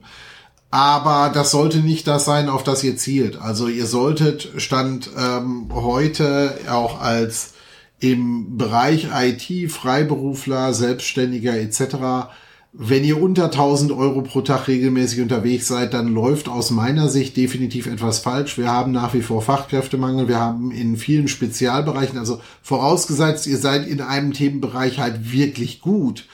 [0.70, 3.42] aber das sollte nicht das sein, auf das ihr zielt.
[3.42, 7.56] Also ihr solltet Stand ähm, heute auch als
[8.00, 12.30] im Bereich IT, Freiberufler, Selbstständiger etc
[12.74, 17.36] wenn ihr unter 1000 Euro pro Tag regelmäßig unterwegs seid, dann läuft aus meiner Sicht
[17.36, 18.58] definitiv etwas falsch.
[18.58, 20.30] Wir haben nach wie vor Fachkräftemangel.
[20.30, 26.28] Wir haben in vielen Spezialbereichen, also vorausgesetzt, ihr seid in einem Themenbereich halt wirklich gut.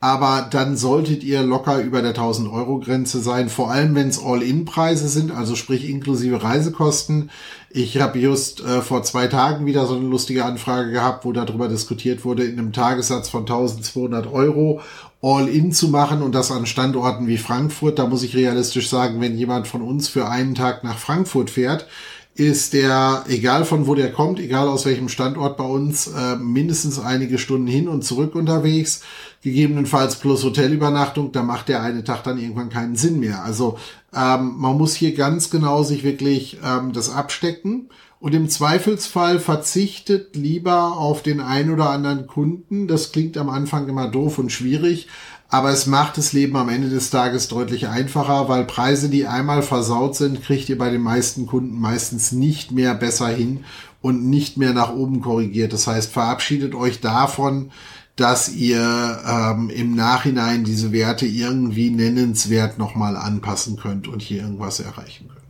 [0.00, 4.22] Aber dann solltet ihr locker über der 1000 Euro Grenze sein, vor allem wenn es
[4.22, 7.30] All-In-Preise sind, also sprich inklusive Reisekosten.
[7.70, 11.68] Ich habe just äh, vor zwei Tagen wieder so eine lustige Anfrage gehabt, wo darüber
[11.68, 14.82] diskutiert wurde, in einem Tagessatz von 1200 Euro
[15.24, 17.98] All-In zu machen und das an Standorten wie Frankfurt.
[17.98, 21.86] Da muss ich realistisch sagen, wenn jemand von uns für einen Tag nach Frankfurt fährt,
[22.34, 26.98] ist der, egal von wo der kommt, egal aus welchem Standort bei uns, äh, mindestens
[26.98, 29.02] einige Stunden hin und zurück unterwegs,
[29.42, 33.44] gegebenenfalls plus Hotelübernachtung, da macht der eine Tag dann irgendwann keinen Sinn mehr.
[33.44, 33.78] Also
[34.12, 37.88] ähm, man muss hier ganz genau sich wirklich ähm, das abstecken
[38.24, 42.88] und im Zweifelsfall verzichtet lieber auf den ein oder anderen Kunden.
[42.88, 45.08] Das klingt am Anfang immer doof und schwierig,
[45.50, 49.60] aber es macht das Leben am Ende des Tages deutlich einfacher, weil Preise, die einmal
[49.60, 53.66] versaut sind, kriegt ihr bei den meisten Kunden meistens nicht mehr besser hin
[54.00, 55.74] und nicht mehr nach oben korrigiert.
[55.74, 57.72] Das heißt, verabschiedet euch davon,
[58.16, 64.80] dass ihr ähm, im Nachhinein diese Werte irgendwie nennenswert nochmal anpassen könnt und hier irgendwas
[64.80, 65.43] erreichen könnt.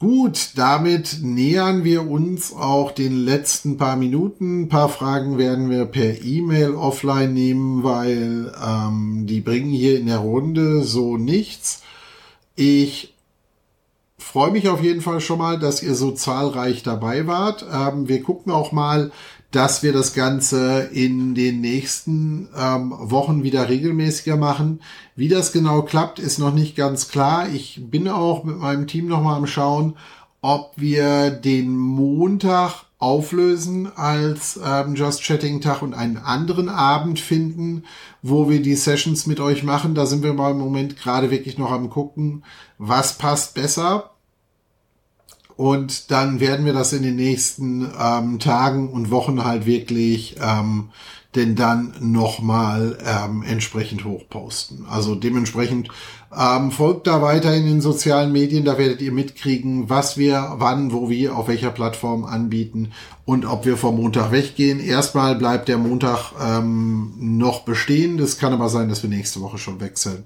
[0.00, 4.62] Gut, damit nähern wir uns auch den letzten paar Minuten.
[4.62, 10.06] Ein paar Fragen werden wir per E-Mail offline nehmen, weil ähm, die bringen hier in
[10.06, 11.82] der Runde so nichts.
[12.56, 13.12] Ich
[14.16, 17.66] freue mich auf jeden Fall schon mal, dass ihr so zahlreich dabei wart.
[17.70, 19.12] Ähm, wir gucken auch mal,
[19.50, 24.80] dass wir das Ganze in den nächsten ähm, Wochen wieder regelmäßiger machen.
[25.16, 27.48] Wie das genau klappt, ist noch nicht ganz klar.
[27.48, 29.96] Ich bin auch mit meinem Team nochmal am Schauen,
[30.40, 37.84] ob wir den Montag auflösen als ähm, Just Chatting Tag und einen anderen Abend finden,
[38.22, 39.94] wo wir die Sessions mit euch machen.
[39.94, 42.44] Da sind wir mal im Moment gerade wirklich noch am gucken,
[42.78, 44.09] was passt besser.
[45.60, 50.88] Und dann werden wir das in den nächsten ähm, Tagen und Wochen halt wirklich ähm,
[51.34, 54.86] denn dann nochmal ähm, entsprechend hochposten.
[54.88, 55.90] Also dementsprechend
[56.34, 60.92] ähm, folgt da weiter in den sozialen Medien, da werdet ihr mitkriegen, was wir wann,
[60.92, 62.92] wo, wie, auf welcher Plattform anbieten
[63.26, 64.80] und ob wir vom Montag weggehen.
[64.80, 68.16] Erstmal bleibt der Montag ähm, noch bestehen.
[68.16, 70.24] Das kann aber sein, dass wir nächste Woche schon wechseln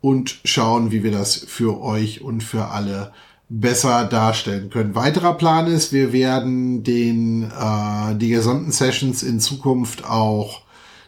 [0.00, 3.10] und schauen, wie wir das für euch und für alle
[3.48, 4.94] besser darstellen können.
[4.94, 10.62] Weiterer Plan ist, wir werden den äh, die gesamten Sessions in Zukunft auch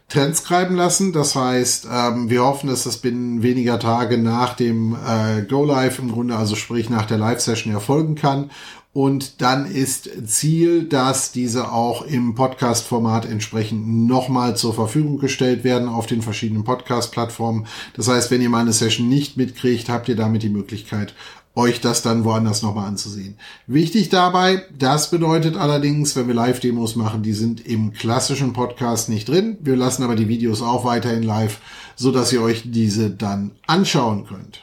[0.08, 1.12] transcriben lassen.
[1.12, 5.98] Das heißt, ähm, wir hoffen, dass das binnen weniger Tage nach dem äh, Go Live
[5.98, 8.50] im Grunde, also sprich nach der Live-Session erfolgen kann.
[8.94, 15.88] Und dann ist Ziel, dass diese auch im Podcast-Format entsprechend nochmal zur Verfügung gestellt werden
[15.88, 17.66] auf den verschiedenen Podcast-Plattformen.
[17.94, 21.14] Das heißt, wenn ihr meine Session nicht mitkriegt, habt ihr damit die Möglichkeit,
[21.54, 23.36] euch das dann woanders nochmal anzusehen.
[23.66, 29.28] Wichtig dabei, das bedeutet allerdings, wenn wir Live-Demos machen, die sind im klassischen Podcast nicht
[29.28, 29.58] drin.
[29.60, 31.60] Wir lassen aber die Videos auch weiterhin live,
[31.96, 34.62] so dass ihr euch diese dann anschauen könnt.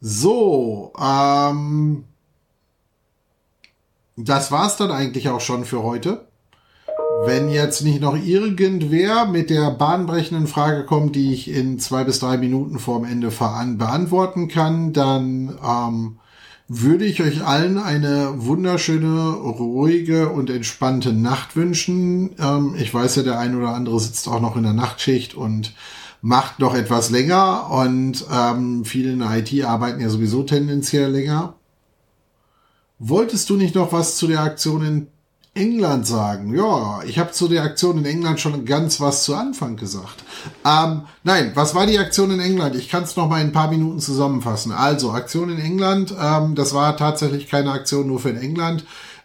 [0.00, 2.04] So, ähm,
[4.16, 6.25] das war's dann eigentlich auch schon für heute.
[7.24, 12.20] Wenn jetzt nicht noch irgendwer mit der bahnbrechenden Frage kommt, die ich in zwei bis
[12.20, 16.18] drei Minuten vorm Ende beantworten kann, dann ähm,
[16.68, 22.30] würde ich euch allen eine wunderschöne, ruhige und entspannte Nacht wünschen.
[22.38, 25.74] Ähm, ich weiß ja, der ein oder andere sitzt auch noch in der Nachtschicht und
[26.22, 31.54] macht noch etwas länger und ähm, viele in der IT arbeiten ja sowieso tendenziell länger.
[32.98, 35.06] Wolltest du nicht noch was zu der Aktion in
[35.56, 36.54] England sagen.
[36.54, 40.24] Ja, ich habe zu der Aktion in England schon ganz was zu Anfang gesagt.
[40.64, 42.76] Ähm, nein, was war die Aktion in England?
[42.76, 44.72] Ich kann es noch mal in ein paar Minuten zusammenfassen.
[44.72, 48.84] Also, Aktion in England, ähm, das war tatsächlich keine Aktion nur für in England.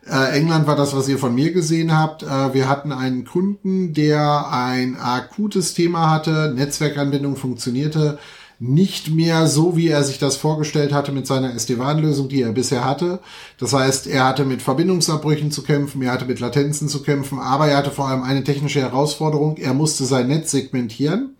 [0.10, 2.24] Äh, England war das, was ihr von mir gesehen habt.
[2.24, 8.18] Äh, wir hatten einen Kunden, der ein akutes Thema hatte, Netzwerkanbindung funktionierte
[8.64, 12.86] nicht mehr so, wie er sich das vorgestellt hatte mit seiner SD-WAN-Lösung, die er bisher
[12.86, 13.20] hatte.
[13.58, 17.68] Das heißt, er hatte mit Verbindungsabbrüchen zu kämpfen, er hatte mit Latenzen zu kämpfen, aber
[17.68, 19.58] er hatte vor allem eine technische Herausforderung.
[19.58, 21.36] Er musste sein Netz segmentieren.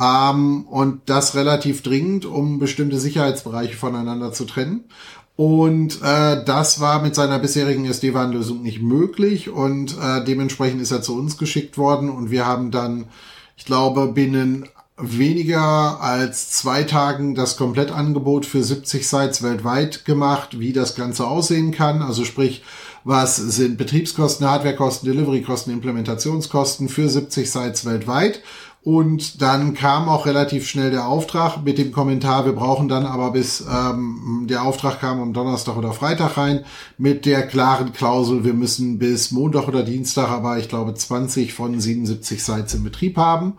[0.00, 4.84] Ähm, und das relativ dringend, um bestimmte Sicherheitsbereiche voneinander zu trennen.
[5.36, 11.02] Und äh, das war mit seiner bisherigen SD-WAN-Lösung nicht möglich und äh, dementsprechend ist er
[11.02, 13.06] zu uns geschickt worden und wir haben dann,
[13.56, 20.72] ich glaube, binnen weniger als zwei Tagen das Komplettangebot für 70 Sites weltweit gemacht, wie
[20.72, 22.00] das Ganze aussehen kann.
[22.00, 22.62] Also sprich,
[23.02, 28.40] was sind Betriebskosten, Hardwarekosten, Deliverykosten, Implementationskosten für 70 Sites weltweit.
[28.84, 33.30] Und dann kam auch relativ schnell der Auftrag mit dem Kommentar, wir brauchen dann aber
[33.30, 36.66] bis ähm, der Auftrag kam am Donnerstag oder Freitag rein,
[36.98, 41.80] mit der klaren Klausel, wir müssen bis Montag oder Dienstag, aber ich glaube 20 von
[41.80, 43.54] 77 Sites in Betrieb haben.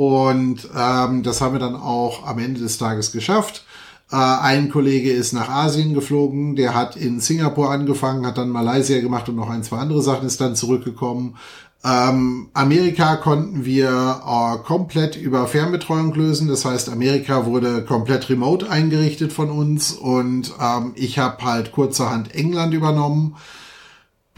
[0.00, 3.66] Und ähm, das haben wir dann auch am Ende des Tages geschafft.
[4.10, 8.98] Äh, ein Kollege ist nach Asien geflogen, der hat in Singapur angefangen, hat dann Malaysia
[9.02, 11.36] gemacht und noch ein, zwei andere Sachen ist dann zurückgekommen.
[11.84, 16.48] Ähm, Amerika konnten wir äh, komplett über Fernbetreuung lösen.
[16.48, 22.34] Das heißt, Amerika wurde komplett remote eingerichtet von uns und ähm, ich habe halt kurzerhand
[22.34, 23.36] England übernommen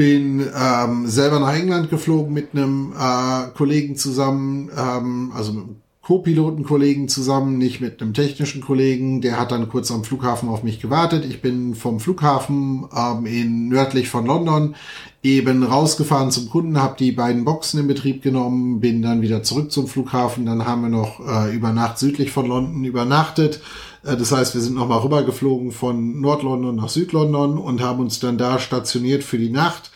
[0.02, 5.76] bin ähm, selber nach England geflogen mit einem äh, Kollegen zusammen, ähm, also mit einem
[6.02, 9.20] Co-Piloten-Kollegen zusammen, nicht mit einem technischen Kollegen.
[9.20, 11.24] Der hat dann kurz am Flughafen auf mich gewartet.
[11.24, 14.74] Ich bin vom Flughafen ähm, in nördlich von London
[15.22, 19.70] eben rausgefahren zum Kunden, habe die beiden Boxen in Betrieb genommen, bin dann wieder zurück
[19.70, 20.46] zum Flughafen.
[20.46, 23.60] Dann haben wir noch äh, über Nacht südlich von London übernachtet
[24.04, 28.36] äh, das heißt, wir sind nochmal rübergeflogen von Nordlondon nach Südlondon und haben uns dann
[28.36, 29.91] da stationiert für die Nacht.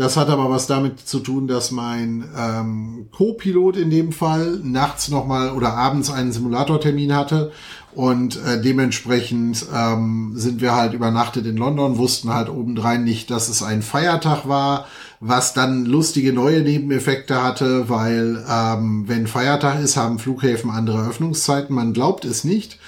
[0.00, 5.10] Das hat aber was damit zu tun, dass mein ähm, Co-Pilot in dem Fall nachts
[5.10, 7.52] nochmal oder abends einen Simulatortermin hatte
[7.94, 13.50] und äh, dementsprechend ähm, sind wir halt übernachtet in London, wussten halt obendrein nicht, dass
[13.50, 14.86] es ein Feiertag war,
[15.20, 21.76] was dann lustige neue Nebeneffekte hatte, weil ähm, wenn Feiertag ist, haben Flughäfen andere Öffnungszeiten.
[21.76, 22.78] Man glaubt es nicht.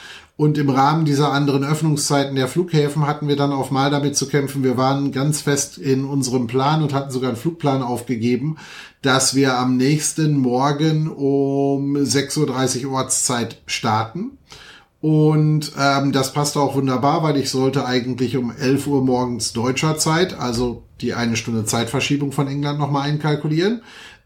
[0.42, 4.26] Und im Rahmen dieser anderen Öffnungszeiten der Flughäfen hatten wir dann auch mal damit zu
[4.26, 4.64] kämpfen.
[4.64, 8.56] Wir waren ganz fest in unserem Plan und hatten sogar einen Flugplan aufgegeben,
[9.02, 14.32] dass wir am nächsten Morgen um 6.30 Uhr Ortszeit starten.
[15.00, 19.96] Und ähm, das passte auch wunderbar, weil ich sollte eigentlich um 11 Uhr morgens deutscher
[19.96, 23.82] Zeit, also die eine Stunde Zeitverschiebung von England nochmal einkalkulieren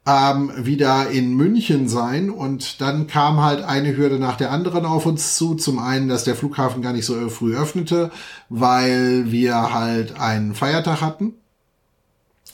[0.07, 5.05] ähm, wieder in München sein und dann kam halt eine Hürde nach der anderen auf
[5.05, 5.57] uns zu.
[5.57, 8.13] Zum einen, dass der Flughafen gar nicht so früh öffnete,
[8.49, 11.35] weil wir halt einen Feiertag hatten.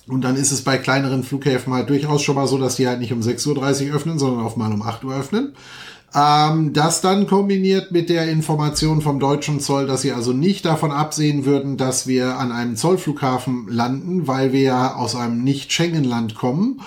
[0.09, 2.99] Und dann ist es bei kleineren Flughäfen halt durchaus schon mal so, dass die halt
[2.99, 5.55] nicht um 6.30 Uhr öffnen, sondern auch mal um 8 Uhr öffnen.
[6.15, 10.91] Ähm, das dann kombiniert mit der Information vom deutschen Zoll, dass sie also nicht davon
[10.91, 16.81] absehen würden, dass wir an einem Zollflughafen landen, weil wir ja aus einem Nicht-Schengen-Land kommen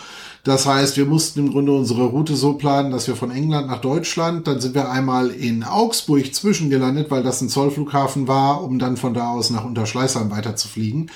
[0.46, 3.82] das heißt, wir mussten im Grunde unsere Route so planen, dass wir von England nach
[3.82, 8.96] Deutschland, dann sind wir einmal in Augsburg zwischengelandet, weil das ein Zollflughafen war, um dann
[8.96, 11.10] von da aus nach Unterschleißheim weiterzufliegen.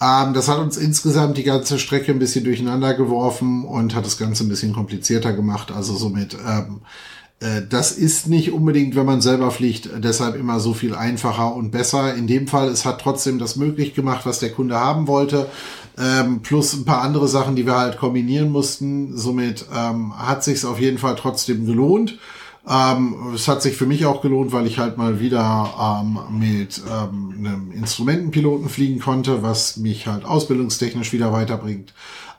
[0.00, 4.18] Ähm, das hat uns insgesamt die ganze Strecke ein bisschen durcheinander geworfen und hat das
[4.18, 5.72] Ganze ein bisschen komplizierter gemacht.
[5.72, 6.82] Also somit ähm,
[7.40, 11.70] äh, das ist nicht unbedingt, wenn man selber fliegt, deshalb immer so viel einfacher und
[11.70, 12.14] besser.
[12.14, 15.48] In dem Fall, es hat trotzdem das möglich gemacht, was der Kunde haben wollte,
[15.98, 19.16] ähm, plus ein paar andere Sachen, die wir halt kombinieren mussten.
[19.16, 22.18] Somit ähm, hat sich auf jeden Fall trotzdem gelohnt.
[22.68, 26.82] Ähm, es hat sich für mich auch gelohnt, weil ich halt mal wieder ähm, mit
[26.90, 31.94] ähm, einem Instrumentenpiloten fliegen konnte, was mich halt ausbildungstechnisch wieder weiterbringt.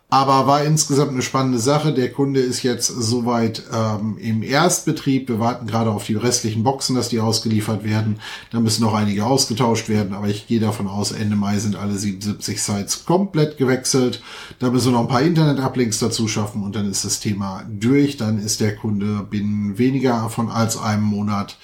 [0.09, 1.93] Aber war insgesamt eine spannende Sache.
[1.93, 5.27] Der Kunde ist jetzt soweit ähm, im Erstbetrieb.
[5.27, 8.21] Wir warten gerade auf die restlichen Boxen, dass die ausgeliefert werden.
[8.51, 11.93] Da müssen noch einige ausgetauscht werden, aber ich gehe davon aus, Ende Mai sind alle
[11.93, 14.21] 77 Sites komplett gewechselt.
[14.59, 18.15] Da müssen wir noch ein paar Internet-Uplinks dazu schaffen und dann ist das Thema durch.
[18.15, 21.57] Dann ist der Kunde binnen weniger von als einem Monat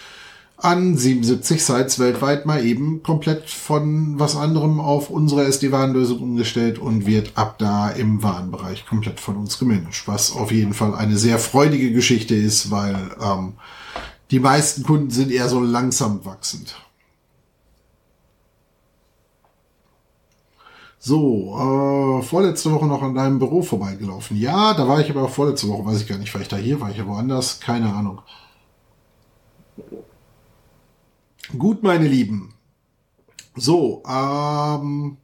[0.64, 7.06] an 77 Sites weltweit mal eben komplett von was anderem auf unsere SD-WAN-Lösung umgestellt und
[7.06, 10.04] wird ab da im Warenbereich komplett von uns gemanagt.
[10.08, 13.54] Was auf jeden Fall eine sehr freudige Geschichte ist, weil ähm,
[14.32, 16.76] die meisten Kunden sind eher so langsam wachsend.
[20.98, 24.38] So, äh, vorletzte Woche noch an deinem Büro vorbeigelaufen.
[24.38, 26.80] Ja, da war ich aber vorletzte Woche, weiß ich gar nicht, war ich da hier,
[26.80, 28.22] war ich ja woanders, keine Ahnung.
[31.58, 32.56] Gut, meine Lieben.
[33.56, 35.18] So, ähm,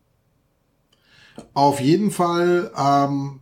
[1.56, 3.39] auf jeden Fall ähm,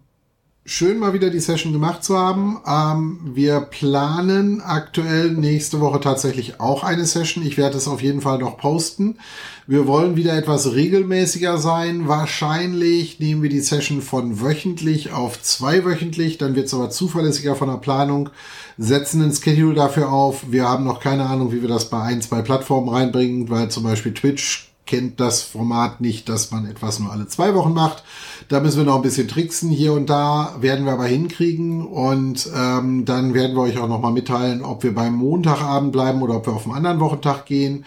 [0.68, 2.59] schön mal wieder die Session gemacht zu haben.
[2.68, 7.45] Ähm, wir planen aktuell nächste Woche tatsächlich auch eine Session.
[7.45, 9.18] Ich werde es auf jeden Fall noch posten.
[9.65, 12.07] Wir wollen wieder etwas regelmäßiger sein.
[12.07, 16.38] Wahrscheinlich nehmen wir die Session von wöchentlich auf zweiwöchentlich.
[16.38, 18.30] Dann wird es aber zuverlässiger von der Planung
[18.78, 20.51] setzen ein Schedule dafür auf.
[20.51, 23.84] Wir haben noch keine Ahnung, wie wir das bei ein, zwei Plattformen reinbringen, weil zum
[23.84, 28.04] Beispiel Twitch kennt das Format nicht, dass man etwas nur alle zwei Wochen macht.
[28.48, 29.70] Da müssen wir noch ein bisschen tricksen.
[29.70, 34.02] Hier und da werden wir aber hinkriegen und ähm, dann werden wir euch auch noch
[34.02, 37.86] mal mitteilen, ob wir beim Montagabend bleiben oder ob wir auf einen anderen Wochentag gehen.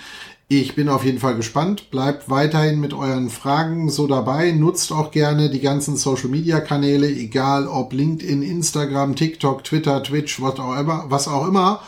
[0.52, 1.92] Ich bin auf jeden Fall gespannt.
[1.92, 4.50] Bleibt weiterhin mit euren Fragen so dabei.
[4.50, 10.40] Nutzt auch gerne die ganzen Social Media Kanäle, egal ob LinkedIn, Instagram, TikTok, Twitter, Twitch,
[10.40, 11.04] immer.
[11.08, 11.82] Was auch immer.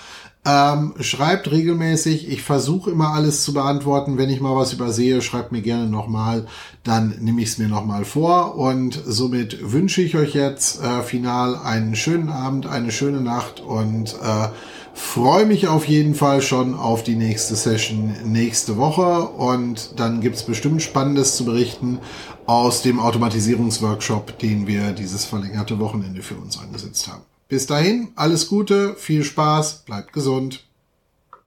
[0.44, 2.28] Ähm, schreibt regelmäßig.
[2.28, 4.18] Ich versuche immer alles zu beantworten.
[4.18, 6.46] Wenn ich mal was übersehe, schreibt mir gerne nochmal.
[6.82, 8.56] Dann nehme ich es mir nochmal vor.
[8.56, 14.14] Und somit wünsche ich euch jetzt äh, final einen schönen Abend, eine schöne Nacht und
[14.14, 14.48] äh,
[14.94, 20.42] Freue mich auf jeden Fall schon auf die nächste Session nächste Woche und dann gibt's
[20.42, 21.98] bestimmt Spannendes zu berichten
[22.44, 27.22] aus dem Automatisierungsworkshop, den wir dieses verlängerte Wochenende für uns angesetzt haben.
[27.52, 30.64] Bis dahin, alles Gute, viel Spaß, bleibt gesund.